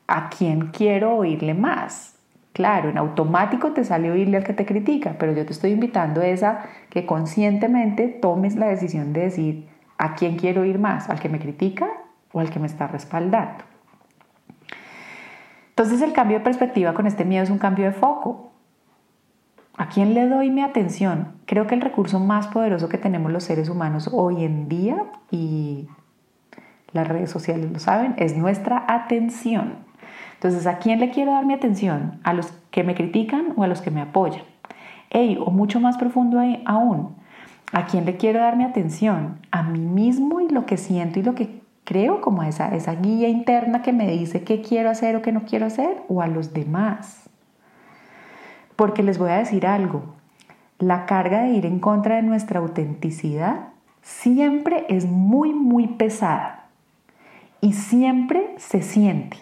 ¿a 0.09 0.29
quién 0.29 0.73
quiero 0.73 1.15
oírle 1.15 1.55
más? 1.55 2.17
Claro, 2.53 2.89
en 2.91 2.99
automático 2.99 3.71
te 3.71 3.85
sale 3.85 4.11
oírle 4.11 4.39
al 4.39 4.43
que 4.43 4.55
te 4.55 4.67
critica, 4.67 5.15
pero 5.21 5.31
yo 5.33 5.47
te 5.47 5.53
estoy 5.53 5.71
invitando 5.71 6.21
a 6.21 6.65
que 6.91 7.07
conscientemente 7.07 8.09
tomes 8.09 8.57
la 8.57 8.67
decisión 8.67 9.13
de 9.13 9.21
decir, 9.21 9.69
¿A 9.99 10.17
quién 10.17 10.37
quiero 10.37 10.65
ir 10.65 10.81
más? 10.81 11.09
¿Al 11.09 11.21
que 11.21 11.29
me 11.29 11.39
critica 11.39 11.89
o 12.33 12.41
al 12.41 12.51
que 12.51 12.59
me 12.59 12.67
está 12.67 12.89
respaldando? 12.89 13.63
Entonces 15.69 16.03
el 16.03 16.13
cambio 16.13 16.39
de 16.39 16.45
perspectiva 16.45 16.93
con 16.93 17.07
este 17.07 17.25
miedo 17.25 17.45
es 17.45 17.51
un 17.51 17.59
cambio 17.59 17.85
de 17.85 17.93
foco. 17.93 18.52
¿A 19.77 19.89
quién 19.89 20.15
le 20.15 20.29
doy 20.29 20.51
mi 20.51 20.63
atención? 20.63 21.33
Creo 21.47 21.67
que 21.67 21.75
el 21.75 21.81
recurso 21.81 22.21
más 22.21 22.47
poderoso 22.49 22.89
que 22.89 22.99
tenemos 22.99 23.33
los 23.33 23.45
seres 23.45 23.69
humanos 23.69 24.11
hoy 24.13 24.45
en 24.45 24.69
día, 24.69 24.97
y 25.31 25.89
las 26.93 27.09
redes 27.09 27.31
sociales 27.31 27.71
lo 27.71 27.79
saben, 27.79 28.15
es 28.19 28.37
nuestra 28.37 28.85
atención. 28.87 29.77
Entonces, 30.35 30.67
¿a 30.67 30.79
quién 30.79 31.01
le 31.01 31.11
quiero 31.11 31.33
dar 31.33 31.47
mi 31.47 31.55
atención? 31.55 32.21
¿A 32.25 32.35
los 32.35 32.53
que 32.71 32.85
me 32.85 32.95
critican 32.95 33.55
o 33.57 33.63
a 33.63 33.67
los 33.67 33.81
que 33.81 33.91
me 33.91 34.03
apoyan? 34.03 34.43
Ey, 35.11 35.39
o 35.41 35.51
mucho 35.51 35.81
más 35.81 35.97
profundo 35.97 36.41
aún, 36.65 37.17
¿A 37.73 37.87
quién 37.87 38.05
le 38.05 38.19
quiero 38.19 38.39
dar 38.39 38.59
mi 38.59 38.65
atención? 38.65 39.39
¿A 39.51 39.63
mí 39.63 39.81
mismo 39.81 40.43
y 40.43 40.49
lo 40.51 40.67
que 40.67 40.77
siento 40.77 41.19
y 41.19 41.23
lo 41.23 41.35
que 41.35 41.63
creo 41.85 42.21
como 42.21 42.43
esa, 42.43 42.75
esa 42.75 42.95
guía 42.97 43.31
interna 43.31 43.81
que 43.81 43.95
me 43.95 44.07
dice 44.11 44.45
qué 44.45 44.61
quiero 44.61 44.91
hacer 44.91 45.17
o 45.17 45.23
qué 45.23 45.33
no 45.33 45.45
quiero 45.47 45.65
hacer? 45.65 46.03
¿O 46.09 46.21
a 46.21 46.27
los 46.27 46.53
demás? 46.53 47.31
Porque 48.83 49.05
les 49.05 49.17
voy 49.17 49.31
a 49.31 49.39
decir 49.39 49.65
algo, 49.65 50.03
la 50.81 51.07
carga 51.07 51.43
de 51.43 51.51
ir 51.51 51.67
en 51.67 51.79
contra 51.79 52.17
de 52.17 52.23
nuestra 52.23 52.59
autenticidad 52.59 53.69
siempre 54.03 54.87
es 54.89 55.07
muy, 55.07 55.55
muy 55.55 55.87
pesada 55.87 56.67
y 57.61 57.75
siempre 57.75 58.53
se 58.57 58.83
siente. 58.83 59.37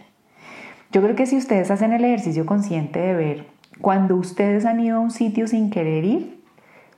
Yo 0.93 1.01
creo 1.01 1.17
que 1.17 1.25
si 1.25 1.39
ustedes 1.39 1.71
hacen 1.71 1.95
el 1.95 2.05
ejercicio 2.05 2.45
consciente 2.45 2.99
de 2.99 3.15
ver 3.15 3.47
cuando 3.81 4.15
ustedes 4.17 4.67
han 4.67 4.79
ido 4.79 4.99
a 4.99 5.01
un 5.01 5.11
sitio 5.11 5.49
sin 5.49 5.71
querer 5.71 6.05
ir, 6.05 6.43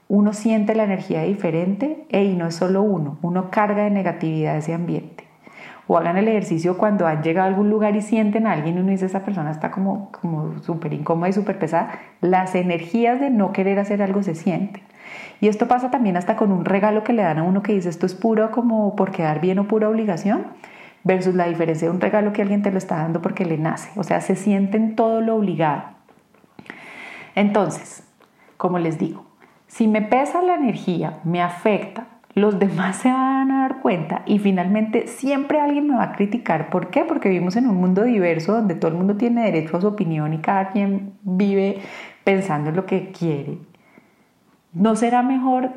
uno 0.08 0.32
siente 0.32 0.74
la 0.74 0.82
energía 0.82 1.22
diferente 1.22 2.08
y 2.10 2.34
no 2.34 2.48
es 2.48 2.56
solo 2.56 2.82
uno, 2.82 3.18
uno 3.22 3.52
carga 3.52 3.84
de 3.84 3.90
negatividad 3.90 4.56
ese 4.56 4.74
ambiente. 4.74 5.31
O 5.92 5.98
hagan 5.98 6.16
el 6.16 6.26
ejercicio 6.26 6.78
cuando 6.78 7.06
han 7.06 7.22
llegado 7.22 7.44
a 7.44 7.50
algún 7.50 7.68
lugar 7.68 7.94
y 7.96 8.00
sienten 8.00 8.46
a 8.46 8.52
alguien 8.52 8.78
y 8.78 8.80
uno 8.80 8.92
dice, 8.92 9.04
esa 9.04 9.26
persona 9.26 9.50
está 9.50 9.70
como, 9.70 10.10
como 10.10 10.58
súper 10.62 10.94
incómoda 10.94 11.28
y 11.28 11.34
súper 11.34 11.58
pesada. 11.58 11.98
Las 12.22 12.54
energías 12.54 13.20
de 13.20 13.28
no 13.28 13.52
querer 13.52 13.78
hacer 13.78 14.00
algo 14.00 14.22
se 14.22 14.34
sienten. 14.34 14.82
Y 15.42 15.48
esto 15.48 15.68
pasa 15.68 15.90
también 15.90 16.16
hasta 16.16 16.34
con 16.34 16.50
un 16.50 16.64
regalo 16.64 17.04
que 17.04 17.12
le 17.12 17.20
dan 17.20 17.40
a 17.40 17.42
uno 17.42 17.62
que 17.62 17.74
dice, 17.74 17.90
esto 17.90 18.06
es 18.06 18.14
puro 18.14 18.52
como 18.52 18.96
por 18.96 19.10
quedar 19.10 19.42
bien 19.42 19.58
o 19.58 19.68
pura 19.68 19.86
obligación, 19.86 20.46
versus 21.04 21.34
la 21.34 21.46
diferencia 21.46 21.88
de 21.88 21.94
un 21.94 22.00
regalo 22.00 22.32
que 22.32 22.40
alguien 22.40 22.62
te 22.62 22.72
lo 22.72 22.78
está 22.78 22.96
dando 22.96 23.20
porque 23.20 23.44
le 23.44 23.58
nace. 23.58 23.90
O 23.96 24.02
sea, 24.02 24.22
se 24.22 24.34
sienten 24.34 24.96
todo 24.96 25.20
lo 25.20 25.36
obligado. 25.36 25.82
Entonces, 27.34 28.02
como 28.56 28.78
les 28.78 28.98
digo, 28.98 29.26
si 29.66 29.88
me 29.88 30.00
pesa 30.00 30.40
la 30.40 30.54
energía, 30.54 31.18
me 31.24 31.42
afecta, 31.42 32.06
los 32.34 32.58
demás 32.58 32.96
se 32.96 33.12
van 33.12 33.50
a 33.50 33.62
dar 33.62 33.80
cuenta 33.80 34.22
y 34.26 34.38
finalmente 34.38 35.06
siempre 35.06 35.60
alguien 35.60 35.88
me 35.88 35.96
va 35.96 36.04
a 36.04 36.12
criticar. 36.12 36.70
¿Por 36.70 36.88
qué? 36.88 37.04
Porque 37.04 37.28
vivimos 37.28 37.56
en 37.56 37.68
un 37.68 37.76
mundo 37.76 38.04
diverso 38.04 38.54
donde 38.54 38.74
todo 38.74 38.90
el 38.90 38.96
mundo 38.96 39.16
tiene 39.16 39.44
derecho 39.44 39.76
a 39.76 39.80
su 39.80 39.88
opinión 39.88 40.32
y 40.32 40.38
cada 40.38 40.70
quien 40.70 41.12
vive 41.22 41.80
pensando 42.24 42.70
en 42.70 42.76
lo 42.76 42.86
que 42.86 43.10
quiere. 43.10 43.58
¿No 44.72 44.96
será 44.96 45.22
mejor 45.22 45.70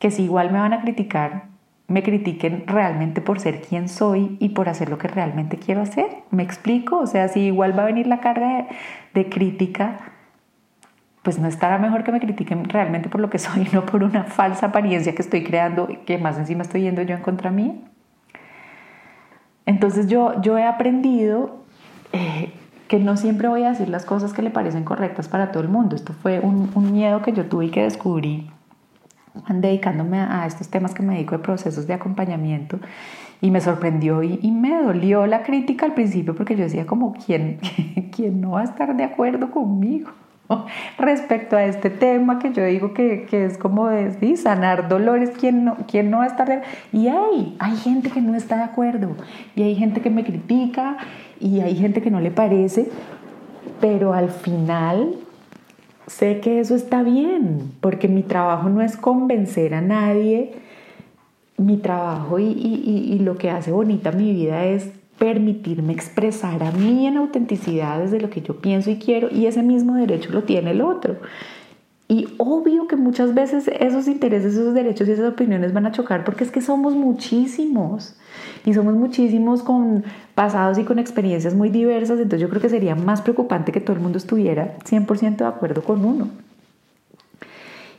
que 0.00 0.10
si 0.10 0.24
igual 0.24 0.50
me 0.50 0.58
van 0.58 0.72
a 0.72 0.80
criticar, 0.80 1.44
me 1.86 2.02
critiquen 2.02 2.64
realmente 2.66 3.20
por 3.20 3.38
ser 3.38 3.60
quien 3.60 3.88
soy 3.88 4.36
y 4.40 4.50
por 4.50 4.68
hacer 4.68 4.88
lo 4.88 4.98
que 4.98 5.06
realmente 5.06 5.58
quiero 5.58 5.82
hacer? 5.82 6.08
¿Me 6.30 6.42
explico? 6.42 6.98
O 6.98 7.06
sea, 7.06 7.28
si 7.28 7.40
igual 7.40 7.78
va 7.78 7.84
a 7.84 7.86
venir 7.86 8.08
la 8.08 8.18
carga 8.18 8.48
de, 8.48 8.66
de 9.14 9.28
crítica, 9.28 10.11
pues 11.22 11.38
no 11.38 11.48
estará 11.48 11.78
mejor 11.78 12.04
que 12.04 12.12
me 12.12 12.20
critiquen 12.20 12.64
realmente 12.68 13.08
por 13.08 13.20
lo 13.20 13.30
que 13.30 13.38
soy, 13.38 13.68
no 13.72 13.86
por 13.86 14.02
una 14.02 14.24
falsa 14.24 14.66
apariencia 14.66 15.14
que 15.14 15.22
estoy 15.22 15.44
creando, 15.44 15.88
que 16.06 16.18
más 16.18 16.38
encima 16.38 16.62
estoy 16.62 16.82
yendo 16.82 17.02
yo 17.02 17.14
en 17.14 17.22
contra 17.22 17.50
mía. 17.50 17.74
Entonces 19.64 20.08
yo, 20.08 20.40
yo 20.42 20.58
he 20.58 20.64
aprendido 20.64 21.62
eh, 22.12 22.52
que 22.88 22.98
no 22.98 23.16
siempre 23.16 23.48
voy 23.48 23.62
a 23.62 23.70
decir 23.70 23.88
las 23.88 24.04
cosas 24.04 24.32
que 24.32 24.42
le 24.42 24.50
parecen 24.50 24.84
correctas 24.84 25.28
para 25.28 25.52
todo 25.52 25.62
el 25.62 25.68
mundo. 25.68 25.94
Esto 25.94 26.12
fue 26.12 26.40
un, 26.40 26.70
un 26.74 26.92
miedo 26.92 27.22
que 27.22 27.32
yo 27.32 27.46
tuve 27.46 27.66
y 27.66 27.70
que 27.70 27.82
descubrí 27.82 28.50
dedicándome 29.48 30.20
a, 30.20 30.46
estos 30.46 30.68
temas 30.68 30.92
que 30.92 31.02
me 31.02 31.14
dedico 31.14 31.36
de 31.36 31.42
procesos 31.42 31.86
de 31.86 31.94
acompañamiento 31.94 32.78
y 33.40 33.50
me 33.50 33.60
sorprendió 33.60 34.22
y, 34.22 34.38
y, 34.42 34.50
me 34.50 34.82
dolió 34.82 35.26
la 35.26 35.42
crítica 35.42 35.86
al 35.86 35.94
principio 35.94 36.34
porque 36.34 36.54
yo 36.54 36.64
decía 36.64 36.86
como, 36.86 37.14
¿quién, 37.14 37.58
¿quién 38.14 38.40
no 38.40 38.52
va 38.52 38.60
a 38.60 38.64
estar 38.64 38.94
de 38.94 39.04
acuerdo 39.04 39.50
conmigo? 39.50 40.10
respecto 40.98 41.56
a 41.56 41.64
este 41.64 41.90
tema 41.90 42.38
que 42.38 42.52
yo 42.52 42.64
digo 42.64 42.94
que, 42.94 43.26
es 43.30 43.58
como 43.58 43.88
de 43.88 44.36
sanar 44.36 44.88
dolores, 44.88 45.30
¿quién 45.38 45.64
no, 45.64 45.76
quién 45.88 46.10
no 46.10 46.18
va 46.18 46.24
a 46.24 46.28
estar 46.28 46.48
de 46.48 46.62
Y 46.92 47.08
hay, 47.08 47.56
hay 47.58 47.76
gente 47.76 48.10
que 48.10 48.20
no 48.20 48.34
está 48.34 48.56
de 48.56 48.64
acuerdo, 48.64 49.16
y 49.54 49.62
hay 49.62 49.74
gente 49.74 50.00
que 50.00 50.10
me 50.10 50.24
critica, 50.24 50.96
y 51.40 51.60
hay 51.60 51.76
gente 51.76 52.02
que 52.02 52.10
no 52.10 52.20
le 52.20 52.30
parece, 52.30 52.88
pero 53.80 54.14
al 54.14 54.30
final 54.30 55.16
sé 56.06 56.40
que 56.40 56.60
eso 56.60 56.74
está 56.74 57.02
bien, 57.02 57.72
porque 57.80 58.08
mi 58.08 58.22
trabajo 58.22 58.68
no 58.68 58.82
es 58.82 58.96
convencer 58.96 59.74
a 59.74 59.80
nadie, 59.80 60.52
mi 61.56 61.76
trabajo 61.76 62.38
y, 62.38 62.44
y 62.46 63.18
lo 63.20 63.36
que 63.36 63.50
hace 63.50 63.70
bonita 63.70 64.10
mi 64.10 64.32
vida 64.32 64.64
es 64.64 64.90
permitirme 65.22 65.92
expresar 65.92 66.64
a 66.64 66.72
mí 66.72 67.06
en 67.06 67.16
autenticidad 67.16 68.00
desde 68.00 68.20
lo 68.20 68.28
que 68.28 68.42
yo 68.42 68.56
pienso 68.60 68.90
y 68.90 68.96
quiero 68.96 69.28
y 69.30 69.46
ese 69.46 69.62
mismo 69.62 69.94
derecho 69.94 70.32
lo 70.32 70.42
tiene 70.42 70.72
el 70.72 70.80
otro. 70.80 71.18
Y 72.08 72.26
obvio 72.38 72.88
que 72.88 72.96
muchas 72.96 73.32
veces 73.32 73.70
esos 73.78 74.08
intereses, 74.08 74.54
esos 74.54 74.74
derechos 74.74 75.06
y 75.06 75.12
esas 75.12 75.32
opiniones 75.32 75.72
van 75.72 75.86
a 75.86 75.92
chocar 75.92 76.24
porque 76.24 76.42
es 76.42 76.50
que 76.50 76.60
somos 76.60 76.96
muchísimos. 76.96 78.16
y 78.66 78.74
somos 78.74 78.94
muchísimos 78.94 79.62
con 79.62 80.02
pasados 80.34 80.76
y 80.78 80.82
con 80.82 80.98
experiencias 80.98 81.54
muy 81.54 81.68
diversas, 81.68 82.18
entonces 82.18 82.40
yo 82.40 82.48
creo 82.48 82.60
que 82.60 82.68
sería 82.68 82.96
más 82.96 83.22
preocupante 83.22 83.70
que 83.70 83.80
todo 83.80 83.94
el 83.94 84.02
mundo 84.02 84.18
estuviera 84.18 84.76
100% 84.84 85.36
de 85.36 85.44
acuerdo 85.44 85.84
con 85.84 86.04
uno. 86.04 86.30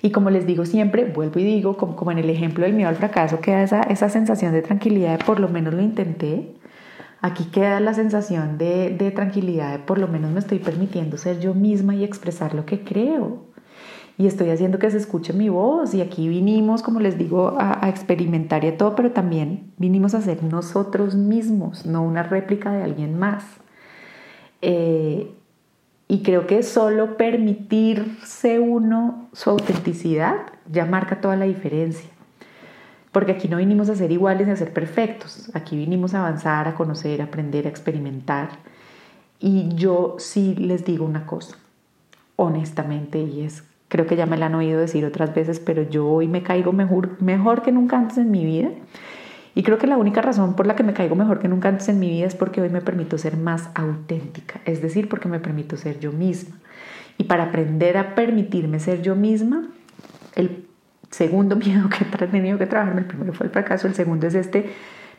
Y 0.02 0.12
como 0.12 0.30
les 0.30 0.46
digo 0.46 0.66
siempre, 0.66 1.06
vuelvo 1.06 1.40
y 1.40 1.46
digo, 1.46 1.78
como, 1.78 2.12
en 2.12 2.18
el 2.18 2.30
ejemplo 2.30 2.66
del 2.66 2.74
miedo 2.74 2.90
al 2.90 2.98
fracaso, 2.98 3.40
queda 3.40 3.64
esa, 3.64 3.82
esa 3.84 4.10
sensación 4.10 4.52
de 4.52 4.62
tranquilidad 4.62 5.18
de 5.18 5.24
por 5.24 5.40
lo 5.40 5.48
menos 5.48 5.74
lo 5.74 5.82
intenté. 5.82 6.54
Aquí 7.24 7.46
queda 7.46 7.80
la 7.80 7.96
sensación 7.96 8.60
de, 8.60 8.92
de 8.92 9.10
tranquilidad 9.10 9.72
de 9.72 9.80
por 9.80 9.98
lo 9.98 10.08
menos 10.08 10.32
me 10.32 10.40
estoy 10.40 10.60
permitiendo 10.60 11.18
ser 11.18 11.40
yo 11.40 11.56
misma 11.56 11.96
y 11.96 12.04
expresar 12.04 12.54
lo 12.54 12.68
que 12.68 12.84
creo 12.84 13.54
y 14.18 14.28
estoy 14.28 14.50
haciendo 14.50 14.78
que 14.78 14.92
se 14.92 14.98
escuche 14.98 15.34
mi 15.34 15.50
voz 15.50 15.94
y 15.94 16.02
aquí 16.02 16.28
vinimos, 16.28 16.84
como 16.84 17.00
les 17.00 17.18
digo, 17.18 17.56
a, 17.60 17.90
experimentar 17.90 18.64
y 18.64 18.68
a 18.68 18.78
todo, 18.78 18.96
pero 18.96 19.12
también 19.12 19.72
vinimos 19.78 20.14
a 20.14 20.22
ser 20.22 20.44
nosotros 20.44 21.16
mismos, 21.16 21.86
no 21.86 22.04
una 22.04 22.22
réplica 22.22 22.72
de 22.72 22.84
alguien 22.84 23.18
más. 23.18 23.44
Eh, 24.62 25.32
y 26.08 26.22
creo 26.22 26.46
que 26.46 26.62
solo 26.62 27.18
permitirse 27.18 28.60
uno 28.60 29.30
su 29.34 29.50
autenticidad 29.50 30.36
ya 30.72 30.86
marca 30.86 31.20
toda 31.20 31.36
la 31.36 31.46
diferencia. 31.46 32.10
Porque 33.14 33.32
aquí 33.32 33.48
no 33.48 33.58
vinimos 33.58 33.88
a 33.88 33.96
ser 33.96 34.12
iguales 34.12 34.48
ni 34.48 34.52
a 34.52 34.58
ser 34.58 34.74
perfectos. 34.74 35.50
Aquí 35.54 35.78
vinimos 35.78 36.14
a 36.14 36.20
avanzar, 36.20 36.68
a 36.68 36.76
conocer, 36.76 37.22
a 37.22 37.26
aprender, 37.26 37.68
a 37.68 37.70
experimentar. 37.70 38.50
Y 39.40 39.70
yo 39.76 40.16
sí 40.20 40.56
les 40.56 40.84
digo 40.84 41.06
una 41.06 41.26
cosa, 41.26 41.58
honestamente, 42.38 43.20
y 43.20 43.42
es, 43.42 43.64
creo 43.90 44.08
que 44.08 44.16
ya 44.16 44.26
me 44.26 44.38
la 44.38 44.46
han 44.46 44.56
oído 44.56 44.80
decir 44.80 45.06
otras 45.06 45.36
veces, 45.36 45.60
pero 45.60 45.84
yo 45.84 46.08
hoy 46.08 46.28
me 46.28 46.44
caigo 46.44 46.72
mejor, 46.72 47.22
mejor 47.22 47.62
que 47.62 47.72
nunca 47.72 47.98
antes 47.98 48.18
en 48.18 48.32
mi 48.32 48.46
vida. 48.46 48.70
Y 49.54 49.64
creo 49.64 49.78
que 49.78 49.86
la 49.86 49.98
única 49.98 50.22
razón 50.22 50.56
por 50.56 50.66
la 50.66 50.76
que 50.76 50.84
me 50.84 50.94
caigo 50.94 51.16
mejor 51.16 51.40
que 51.40 51.48
nunca 51.48 51.70
antes 51.70 51.90
en 51.90 52.00
mi 52.00 52.10
vida 52.10 52.26
es 52.26 52.36
porque 52.36 52.62
hoy 52.62 52.70
me 52.70 52.82
permito 52.82 53.18
ser 53.18 53.38
más 53.38 53.70
auténtica, 53.76 54.62
es 54.66 54.82
decir, 54.82 55.10
porque 55.10 55.28
me 55.28 55.40
permito 55.40 55.78
ser 55.78 56.00
yo 56.00 56.12
misma. 56.12 56.56
Y 57.18 57.26
para 57.26 57.44
aprender 57.44 57.98
a 57.98 58.16
permitirme 58.16 58.80
ser 58.80 59.02
yo 59.02 59.16
misma, 59.16 59.68
el 60.36 60.66
segundo 61.14 61.56
miedo 61.66 61.90
que 61.90 62.04
he 62.04 62.28
tenido 62.28 62.58
que 62.58 62.66
trabajar, 62.66 62.98
el 62.98 63.06
primero 63.06 63.34
fue 63.34 63.46
el 63.46 63.52
fracaso, 63.52 63.88
el 63.88 63.96
segundo 63.96 64.28
es 64.28 64.36
este, 64.36 64.72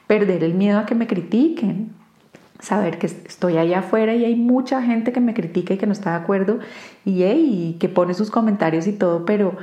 perder 0.07 0.45
el 0.45 0.55
miedo 0.55 0.79
a 0.79 0.87
que 0.87 0.95
me 0.95 1.07
critiquen, 1.07 1.93
saber 2.61 2.99
que 2.99 3.07
estoy 3.07 3.57
allá 3.57 3.81
afuera 3.81 4.15
y 4.15 4.25
hay 4.25 4.37
mucha 4.37 4.83
gente 4.83 5.13
que 5.13 5.21
me 5.21 5.35
critica 5.35 5.75
y 5.75 5.79
que 5.79 5.87
no 5.87 5.93
está 5.93 6.11
de 6.11 6.17
acuerdo 6.17 6.59
y, 7.05 7.25
y 7.25 7.77
que 7.79 7.89
pone 7.89 8.15
sus 8.15 8.31
comentarios 8.31 8.87
y 8.87 8.93
todo, 8.93 9.25
pero 9.25 9.57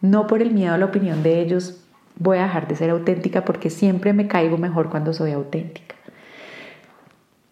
no 0.00 0.26
por 0.26 0.42
el 0.42 0.52
miedo 0.52 0.74
a 0.74 0.78
la 0.78 0.86
opinión 0.86 1.22
de 1.22 1.40
ellos 1.40 1.84
voy 2.16 2.38
a 2.38 2.42
dejar 2.42 2.68
de 2.68 2.76
ser 2.76 2.90
auténtica 2.90 3.44
porque 3.44 3.70
siempre 3.70 4.12
me 4.12 4.28
caigo 4.28 4.58
mejor 4.58 4.90
cuando 4.90 5.12
soy 5.12 5.32
auténtica. 5.32 5.94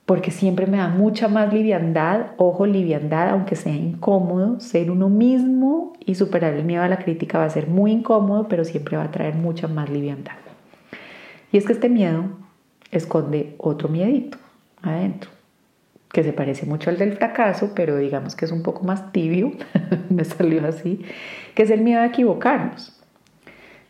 Porque 0.07 0.31
siempre 0.31 0.66
me 0.66 0.79
da 0.79 0.88
mucha 0.88 1.27
más 1.27 1.53
liviandad, 1.53 2.29
ojo, 2.37 2.64
liviandad, 2.64 3.31
aunque 3.31 3.57
sea 3.57 3.75
incómodo, 3.75 4.61
ser 4.61 4.90
uno 4.90 5.09
mismo 5.09 5.95
y 5.99 6.14
superar 6.14 6.55
el 6.55 6.64
miedo 6.64 6.85
a 6.85 6.88
la 6.88 6.99
crítica 6.99 7.38
va 7.38 7.45
a 7.45 7.51
ser 7.51 7.66
muy 7.66 7.90
incómodo, 7.90 8.47
pero 8.49 8.64
siempre 8.64 8.97
va 8.97 9.03
a 9.03 9.11
traer 9.11 9.35
mucha 9.35 9.66
más 9.66 9.90
liviandad. 9.90 10.37
Y 11.51 11.59
es 11.59 11.66
que 11.66 11.73
este 11.73 11.88
miedo 11.88 12.25
esconde 12.92 13.57
otro 13.59 13.88
miedito 13.88 14.38
adentro, 14.81 15.31
que 16.12 16.23
se 16.23 16.33
parece 16.33 16.66
mucho 16.66 16.90
al 16.90 16.99
del 16.99 17.16
fracaso, 17.16 17.73
pero 17.75 17.97
digamos 17.97 18.37
que 18.37 18.45
es 18.45 18.53
un 18.53 18.62
poco 18.62 18.85
más 18.85 19.12
tibio, 19.12 19.53
me 20.09 20.25
salió 20.25 20.66
así, 20.66 21.05
que 21.55 21.64
es 21.64 21.71
el 21.71 21.83
miedo 21.83 22.01
a 22.01 22.07
equivocarnos. 22.07 22.96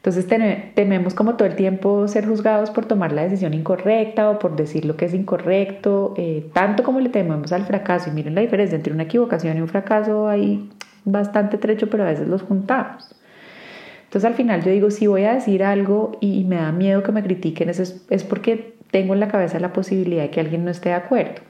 Entonces 0.06 0.72
tememos 0.76 1.14
como 1.14 1.34
todo 1.34 1.48
el 1.48 1.56
tiempo 1.56 2.06
ser 2.06 2.28
juzgados 2.28 2.70
por 2.70 2.86
tomar 2.86 3.10
la 3.10 3.24
decisión 3.24 3.54
incorrecta 3.54 4.30
o 4.30 4.38
por 4.38 4.54
decir 4.54 4.84
lo 4.84 4.96
que 4.96 5.06
es 5.06 5.14
incorrecto, 5.14 6.14
eh, 6.16 6.48
tanto 6.52 6.84
como 6.84 7.00
le 7.00 7.08
tememos 7.08 7.50
al 7.50 7.64
fracaso. 7.64 8.08
Y 8.08 8.12
miren 8.12 8.36
la 8.36 8.40
diferencia 8.40 8.76
entre 8.76 8.92
una 8.92 9.02
equivocación 9.02 9.58
y 9.58 9.62
un 9.62 9.66
fracaso, 9.66 10.28
hay 10.28 10.70
bastante 11.04 11.58
trecho, 11.58 11.90
pero 11.90 12.04
a 12.04 12.06
veces 12.06 12.28
los 12.28 12.42
juntamos. 12.42 13.16
Entonces 14.04 14.24
al 14.24 14.34
final 14.34 14.62
yo 14.62 14.70
digo, 14.70 14.92
si 14.92 15.08
voy 15.08 15.24
a 15.24 15.34
decir 15.34 15.64
algo 15.64 16.12
y 16.20 16.44
me 16.44 16.54
da 16.54 16.70
miedo 16.70 17.02
que 17.02 17.10
me 17.10 17.24
critiquen, 17.24 17.68
es, 17.68 18.06
es 18.08 18.22
porque 18.22 18.76
tengo 18.92 19.12
en 19.12 19.18
la 19.18 19.26
cabeza 19.26 19.58
la 19.58 19.72
posibilidad 19.72 20.22
de 20.22 20.30
que 20.30 20.38
alguien 20.38 20.64
no 20.64 20.70
esté 20.70 20.90
de 20.90 20.94
acuerdo. 20.94 21.42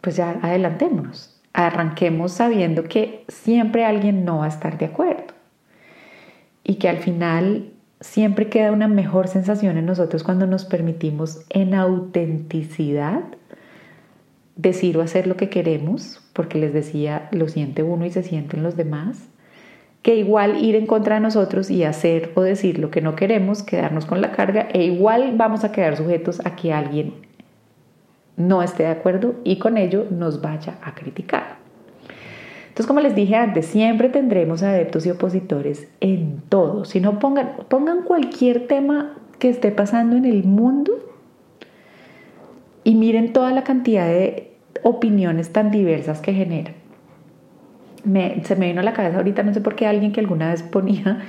Pues 0.00 0.14
ya 0.14 0.38
adelantémonos, 0.40 1.42
arranquemos 1.54 2.30
sabiendo 2.30 2.84
que 2.84 3.24
siempre 3.26 3.84
alguien 3.84 4.24
no 4.24 4.38
va 4.38 4.44
a 4.44 4.48
estar 4.48 4.78
de 4.78 4.84
acuerdo 4.84 5.41
y 6.64 6.76
que 6.76 6.88
al 6.88 6.98
final 6.98 7.70
siempre 8.00 8.48
queda 8.48 8.72
una 8.72 8.88
mejor 8.88 9.28
sensación 9.28 9.76
en 9.76 9.86
nosotros 9.86 10.22
cuando 10.24 10.46
nos 10.46 10.64
permitimos 10.64 11.44
en 11.50 11.74
autenticidad 11.74 13.22
decir 14.56 14.96
o 14.98 15.02
hacer 15.02 15.26
lo 15.26 15.36
que 15.36 15.48
queremos, 15.48 16.20
porque 16.32 16.58
les 16.58 16.72
decía, 16.72 17.28
lo 17.32 17.48
siente 17.48 17.82
uno 17.82 18.04
y 18.04 18.10
se 18.10 18.22
sienten 18.22 18.62
los 18.62 18.76
demás, 18.76 19.28
que 20.02 20.16
igual 20.16 20.62
ir 20.62 20.74
en 20.74 20.86
contra 20.86 21.14
de 21.14 21.20
nosotros 21.20 21.70
y 21.70 21.84
hacer 21.84 22.32
o 22.34 22.42
decir 22.42 22.78
lo 22.78 22.90
que 22.90 23.00
no 23.00 23.14
queremos, 23.14 23.62
quedarnos 23.62 24.04
con 24.04 24.20
la 24.20 24.32
carga, 24.32 24.68
e 24.72 24.84
igual 24.84 25.34
vamos 25.36 25.64
a 25.64 25.72
quedar 25.72 25.96
sujetos 25.96 26.44
a 26.44 26.56
que 26.56 26.72
alguien 26.72 27.14
no 28.36 28.62
esté 28.62 28.84
de 28.84 28.90
acuerdo 28.90 29.36
y 29.44 29.58
con 29.58 29.76
ello 29.76 30.06
nos 30.10 30.40
vaya 30.40 30.78
a 30.82 30.94
criticar. 30.94 31.61
Entonces, 32.72 32.86
como 32.86 33.00
les 33.00 33.14
dije 33.14 33.36
antes, 33.36 33.66
siempre 33.66 34.08
tendremos 34.08 34.62
adeptos 34.62 35.04
y 35.04 35.10
opositores 35.10 35.88
en 36.00 36.40
todo. 36.48 36.86
Si 36.86 37.00
no 37.00 37.18
pongan, 37.18 37.50
pongan 37.68 38.00
cualquier 38.00 38.66
tema 38.66 39.18
que 39.38 39.50
esté 39.50 39.72
pasando 39.72 40.16
en 40.16 40.24
el 40.24 40.44
mundo 40.44 40.90
y 42.82 42.94
miren 42.94 43.34
toda 43.34 43.50
la 43.50 43.62
cantidad 43.62 44.06
de 44.06 44.54
opiniones 44.82 45.52
tan 45.52 45.70
diversas 45.70 46.22
que 46.22 46.32
generan. 46.32 46.72
se 48.42 48.56
me 48.56 48.68
vino 48.68 48.80
a 48.80 48.84
la 48.84 48.94
cabeza 48.94 49.18
ahorita, 49.18 49.42
no 49.42 49.52
sé 49.52 49.60
por 49.60 49.74
qué 49.74 49.86
alguien 49.86 50.12
que 50.12 50.20
alguna 50.20 50.48
vez 50.48 50.62
ponía 50.62 51.20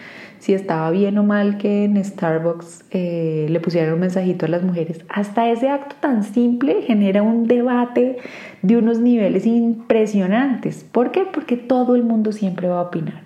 si 0.43 0.53
estaba 0.53 0.91
bien 0.91 1.17
o 1.17 1.23
mal 1.23 1.57
que 1.57 1.85
en 1.85 2.03
Starbucks 2.03 2.83
eh, 2.91 3.47
le 3.49 3.61
pusieran 3.61 3.93
un 3.93 4.01
mensajito 4.01 4.45
a 4.45 4.49
las 4.49 4.61
mujeres. 4.61 4.99
Hasta 5.07 5.49
ese 5.49 5.69
acto 5.69 5.95
tan 6.01 6.25
simple 6.25 6.81
genera 6.81 7.23
un 7.23 7.47
debate 7.47 8.17
de 8.61 8.75
unos 8.75 8.99
niveles 8.99 9.45
impresionantes. 9.45 10.83
¿Por 10.83 11.11
qué? 11.11 11.23
Porque 11.23 11.55
todo 11.55 11.95
el 11.95 12.03
mundo 12.03 12.33
siempre 12.33 12.67
va 12.67 12.79
a 12.79 12.81
opinar. 12.81 13.21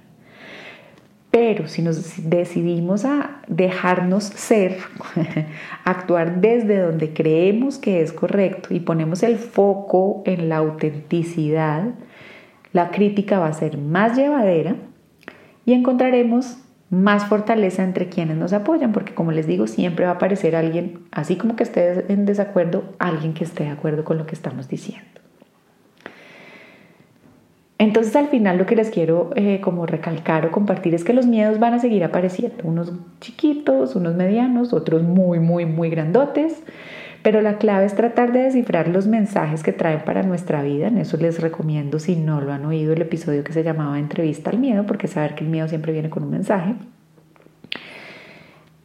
Pero 1.32 1.68
si 1.68 1.82
nos 1.82 2.30
decidimos 2.30 3.04
a 3.04 3.42
dejarnos 3.48 4.26
ser, 4.26 4.78
actuar 5.86 6.40
desde 6.40 6.78
donde 6.78 7.14
creemos 7.14 7.80
que 7.80 8.04
es 8.04 8.14
correcto 8.14 8.76
y 8.76 8.80
ponemos 8.80 9.24
el 9.24 9.38
foco 9.38 10.22
en 10.28 10.50
la 10.50 10.58
autenticidad, 10.58 11.96
la 12.74 12.92
crítica 12.92 13.40
va 13.40 13.48
a 13.48 13.54
ser 13.54 13.80
más 13.80 14.16
llevadera 14.16 14.76
y 15.66 15.74
encontraremos 15.74 16.60
más 16.90 17.26
fortaleza 17.26 17.84
entre 17.84 18.08
quienes 18.08 18.38
nos 18.38 18.54
apoyan, 18.54 18.94
porque 18.94 19.14
como 19.14 19.32
les 19.32 19.46
digo, 19.46 19.68
siempre 19.68 20.06
va 20.06 20.12
a 20.12 20.16
aparecer 20.16 20.56
alguien, 20.56 21.00
así 21.12 21.36
como 21.36 21.56
que 21.56 21.64
esté 21.64 22.12
en 22.12 22.26
desacuerdo, 22.26 22.84
alguien 23.00 23.34
que 23.34 23.44
esté 23.44 23.66
de 23.66 23.72
acuerdo 23.72 24.04
con 24.04 24.18
lo 24.18 24.26
que 24.26 24.36
estamos 24.36 24.70
diciendo. 24.70 25.06
Entonces 27.80 28.16
al 28.16 28.28
final 28.28 28.58
lo 28.58 28.66
que 28.66 28.76
les 28.76 28.90
quiero 28.90 29.30
eh, 29.36 29.62
como 29.62 29.86
recalcar 29.86 30.46
o 30.48 30.52
compartir 30.52 30.96
es 30.96 31.04
que 31.04 31.14
los 31.14 31.28
miedos 31.28 31.60
van 31.60 31.76
a 31.76 31.80
seguir 31.80 32.04
apareciendo, 32.04 32.64
unos 32.64 32.92
chiquitos, 33.22 33.96
unos 33.96 34.16
medianos, 34.16 34.74
otros 34.74 35.04
muy, 35.04 35.40
muy, 35.40 35.66
muy 35.66 35.90
grandotes, 35.90 36.64
pero 37.24 37.42
la 37.42 37.58
clave 37.58 37.86
es 37.86 37.96
tratar 37.96 38.32
de 38.32 38.44
descifrar 38.44 38.88
los 38.88 39.08
mensajes 39.08 39.64
que 39.64 39.74
traen 39.74 40.02
para 40.02 40.24
nuestra 40.24 40.62
vida. 40.62 40.88
En 40.88 40.98
eso 40.98 41.18
les 41.18 41.42
recomiendo, 41.42 42.00
si 42.00 42.16
no 42.16 42.42
lo 42.42 42.52
han 42.54 42.66
oído, 42.66 42.94
el 42.94 43.02
episodio 43.02 43.44
que 43.44 43.54
se 43.54 43.64
llamaba 43.64 44.00
Entrevista 44.00 44.50
al 44.50 44.60
Miedo, 44.60 44.86
porque 44.86 45.08
saber 45.08 45.36
que 45.36 45.44
el 45.44 45.50
miedo 45.50 45.68
siempre 45.68 45.94
viene 45.94 46.10
con 46.10 46.24
un 46.24 46.32
mensaje. 46.32 46.76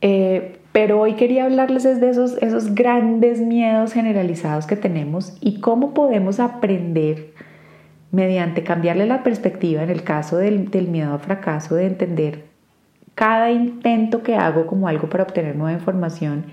Eh, 0.00 0.58
pero 0.72 1.00
hoy 1.00 1.14
quería 1.14 1.44
hablarles 1.44 1.84
de 2.00 2.08
esos, 2.08 2.36
esos 2.42 2.74
grandes 2.74 3.40
miedos 3.40 3.92
generalizados 3.92 4.66
que 4.66 4.74
tenemos 4.74 5.36
y 5.40 5.60
cómo 5.60 5.92
podemos 5.92 6.40
aprender 6.40 7.34
mediante 8.10 8.62
cambiarle 8.62 9.06
la 9.06 9.22
perspectiva 9.22 9.82
en 9.82 9.90
el 9.90 10.02
caso 10.02 10.38
del, 10.38 10.70
del 10.70 10.88
miedo 10.88 11.12
al 11.12 11.20
fracaso, 11.20 11.74
de 11.74 11.86
entender 11.86 12.44
cada 13.14 13.50
intento 13.50 14.22
que 14.22 14.36
hago 14.36 14.66
como 14.66 14.88
algo 14.88 15.08
para 15.08 15.24
obtener 15.24 15.56
nueva 15.56 15.72
información 15.72 16.46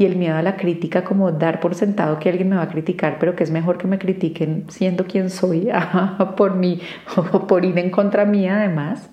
y 0.00 0.06
el 0.06 0.16
miedo 0.16 0.36
a 0.36 0.42
la 0.42 0.56
crítica 0.56 1.04
como 1.04 1.30
dar 1.30 1.60
por 1.60 1.74
sentado 1.74 2.18
que 2.18 2.30
alguien 2.30 2.48
me 2.48 2.56
va 2.56 2.62
a 2.62 2.68
criticar, 2.70 3.18
pero 3.20 3.36
que 3.36 3.44
es 3.44 3.50
mejor 3.50 3.76
que 3.76 3.86
me 3.86 3.98
critiquen 3.98 4.64
siendo 4.68 5.04
quien 5.04 5.28
soy 5.28 5.68
por 6.38 6.54
mí 6.54 6.80
o 7.18 7.46
por 7.46 7.66
ir 7.66 7.78
en 7.78 7.90
contra 7.90 8.24
mía 8.24 8.56
además. 8.56 9.10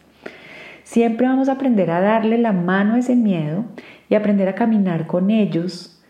Siempre 0.83 1.27
vamos 1.27 1.49
a 1.49 1.53
aprender 1.53 1.91
a 1.91 1.99
darle 1.99 2.37
la 2.37 2.53
mano 2.53 2.93
a 2.93 2.99
ese 2.99 3.17
miedo 3.17 3.65
y 4.07 4.15
aprender 4.15 4.47
a 4.47 4.55
caminar 4.55 5.07
con 5.07 5.29
ellos 5.29 6.01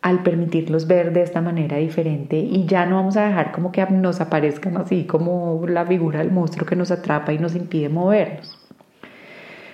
al 0.00 0.22
permitirlos 0.22 0.86
ver 0.86 1.12
de 1.12 1.22
esta 1.22 1.40
manera 1.40 1.78
diferente 1.78 2.36
y 2.36 2.66
ya 2.66 2.86
no 2.86 2.94
vamos 2.94 3.16
a 3.16 3.26
dejar 3.26 3.50
como 3.50 3.72
que 3.72 3.84
nos 3.86 4.20
aparezcan 4.20 4.76
así 4.76 5.06
como 5.06 5.60
la 5.66 5.84
figura 5.84 6.20
del 6.20 6.30
monstruo 6.30 6.68
que 6.68 6.76
nos 6.76 6.92
atrapa 6.92 7.32
y 7.32 7.38
nos 7.40 7.56
impide 7.56 7.88
movernos. 7.88 8.60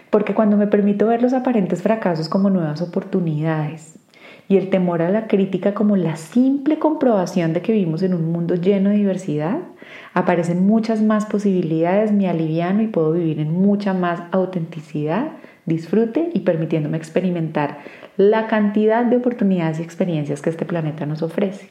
Porque 0.09 0.33
cuando 0.33 0.57
me 0.57 0.67
permito 0.67 1.07
ver 1.07 1.21
los 1.21 1.35
aparentes 1.35 1.83
fracasos 1.83 2.31
como 2.31 2.49
nuevas 2.49 2.81
oportunidades 2.81 3.98
y 4.49 4.57
el 4.57 4.71
temor 4.71 5.03
a 5.03 5.11
la 5.11 5.27
crítica 5.27 5.75
como 5.75 5.97
la 5.97 6.17
simple 6.17 6.79
comprobación 6.79 7.53
de 7.53 7.61
que 7.61 7.73
vivimos 7.73 8.03
en 8.03 8.15
un 8.15 8.33
mundo 8.33 8.55
lleno 8.55 8.91
de 8.91 8.97
diversidad, 8.97 9.59
aparecen 10.15 10.67
muchas 10.67 11.03
más 11.03 11.27
posibilidades, 11.27 12.13
me 12.13 12.29
aliviano 12.29 12.83
y 12.83 12.87
puedo 12.87 13.13
vivir 13.13 13.41
en 13.41 13.53
mucha 13.53 13.93
más 13.93 14.23
autenticidad, 14.33 15.33
disfrute 15.67 16.31
y 16.33 16.41
permitiéndome 16.41 16.97
experimentar 16.97 17.79
la 18.17 18.47
cantidad 18.47 19.05
de 19.05 19.17
oportunidades 19.17 19.81
y 19.81 19.83
experiencias 19.83 20.41
que 20.41 20.51
este 20.51 20.65
planeta 20.65 21.05
nos 21.05 21.23
ofrece. 21.23 21.69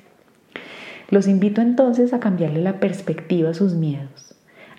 Los 1.09 1.27
invito 1.27 1.61
entonces 1.61 2.13
a 2.13 2.19
cambiarle 2.19 2.61
la 2.61 2.79
perspectiva 2.79 3.49
a 3.49 3.53
sus 3.53 3.73
miedos, 3.73 4.26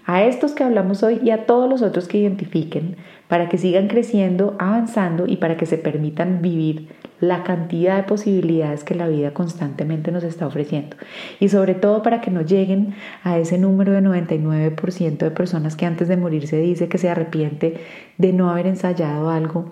a 0.08 0.24
estos 0.24 0.52
que 0.52 0.64
hablamos 0.64 1.02
hoy 1.02 1.20
y 1.22 1.30
a 1.30 1.44
todos 1.44 1.68
los 1.68 1.82
otros 1.82 2.08
que 2.08 2.16
identifiquen, 2.16 2.96
para 3.28 3.50
que 3.50 3.58
sigan 3.58 3.88
creciendo, 3.88 4.56
avanzando 4.58 5.26
y 5.26 5.36
para 5.36 5.58
que 5.58 5.66
se 5.66 5.76
permitan 5.76 6.40
vivir 6.40 6.88
la 7.20 7.42
cantidad 7.44 7.98
de 7.98 8.04
posibilidades 8.04 8.84
que 8.84 8.94
la 8.94 9.06
vida 9.06 9.34
constantemente 9.34 10.10
nos 10.10 10.24
está 10.24 10.46
ofreciendo. 10.46 10.96
Y 11.40 11.50
sobre 11.50 11.74
todo 11.74 12.02
para 12.02 12.22
que 12.22 12.30
no 12.30 12.40
lleguen 12.40 12.94
a 13.22 13.36
ese 13.36 13.58
número 13.58 13.92
de 13.92 14.00
99% 14.00 15.18
de 15.18 15.30
personas 15.30 15.76
que 15.76 15.84
antes 15.84 16.08
de 16.08 16.16
morir 16.16 16.46
se 16.46 16.56
dice 16.56 16.88
que 16.88 16.96
se 16.96 17.10
arrepiente 17.10 17.76
de 18.16 18.32
no 18.32 18.48
haber 18.48 18.66
ensayado 18.66 19.28
algo 19.28 19.66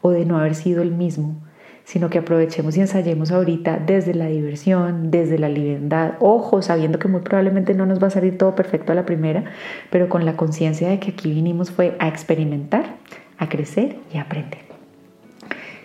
o 0.00 0.10
de 0.10 0.24
no 0.24 0.38
haber 0.38 0.54
sido 0.54 0.82
el 0.82 0.92
mismo 0.92 1.42
sino 1.84 2.10
que 2.10 2.18
aprovechemos 2.18 2.76
y 2.76 2.80
ensayemos 2.80 3.32
ahorita 3.32 3.78
desde 3.84 4.14
la 4.14 4.26
diversión, 4.26 5.10
desde 5.10 5.38
la 5.38 5.48
libertad, 5.48 6.12
ojo, 6.20 6.62
sabiendo 6.62 6.98
que 6.98 7.08
muy 7.08 7.20
probablemente 7.20 7.74
no 7.74 7.86
nos 7.86 8.02
va 8.02 8.06
a 8.06 8.10
salir 8.10 8.38
todo 8.38 8.54
perfecto 8.54 8.92
a 8.92 8.94
la 8.94 9.06
primera, 9.06 9.44
pero 9.90 10.08
con 10.08 10.24
la 10.24 10.36
conciencia 10.36 10.88
de 10.88 10.98
que 10.98 11.10
aquí 11.10 11.32
vinimos 11.32 11.70
fue 11.70 11.96
a 11.98 12.08
experimentar, 12.08 12.96
a 13.38 13.48
crecer 13.48 13.96
y 14.12 14.18
a 14.18 14.22
aprender. 14.22 14.60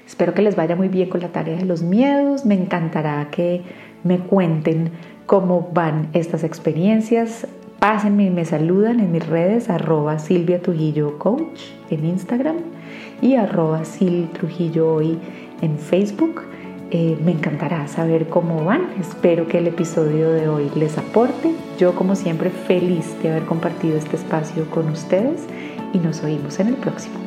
Espero 0.05 0.33
que 0.33 0.41
les 0.41 0.55
vaya 0.55 0.75
muy 0.75 0.87
bien 0.87 1.09
con 1.09 1.21
la 1.21 1.29
tarea 1.29 1.57
de 1.57 1.65
los 1.65 1.83
miedos. 1.83 2.45
Me 2.45 2.55
encantará 2.55 3.27
que 3.29 3.61
me 4.03 4.19
cuenten 4.19 4.91
cómo 5.25 5.69
van 5.73 6.07
estas 6.13 6.43
experiencias. 6.45 7.45
Pásenme 7.79 8.25
y 8.25 8.29
me 8.29 8.45
saludan 8.45 9.01
en 9.01 9.11
mis 9.11 9.27
redes 9.27 9.69
arroba 9.69 10.17
Silvia 10.17 10.61
Trujillo 10.61 11.19
Coach 11.19 11.61
en 11.91 12.05
Instagram 12.05 12.55
y 13.21 13.35
arroba 13.35 13.85
Sil 13.85 14.31
Trujillo 14.31 14.93
hoy 14.93 15.19
en 15.61 15.77
Facebook. 15.77 16.43
Eh, 16.89 17.17
me 17.23 17.31
encantará 17.31 17.87
saber 17.87 18.29
cómo 18.29 18.63
van. 18.63 18.87
Espero 18.99 19.47
que 19.47 19.57
el 19.57 19.67
episodio 19.67 20.31
de 20.31 20.47
hoy 20.47 20.71
les 20.75 20.97
aporte. 20.97 21.53
Yo 21.77 21.93
como 21.95 22.15
siempre 22.15 22.49
feliz 22.49 23.05
de 23.21 23.31
haber 23.31 23.45
compartido 23.45 23.97
este 23.97 24.15
espacio 24.15 24.69
con 24.69 24.89
ustedes 24.89 25.41
y 25.93 25.97
nos 25.97 26.23
oímos 26.23 26.59
en 26.59 26.67
el 26.67 26.75
próximo. 26.75 27.26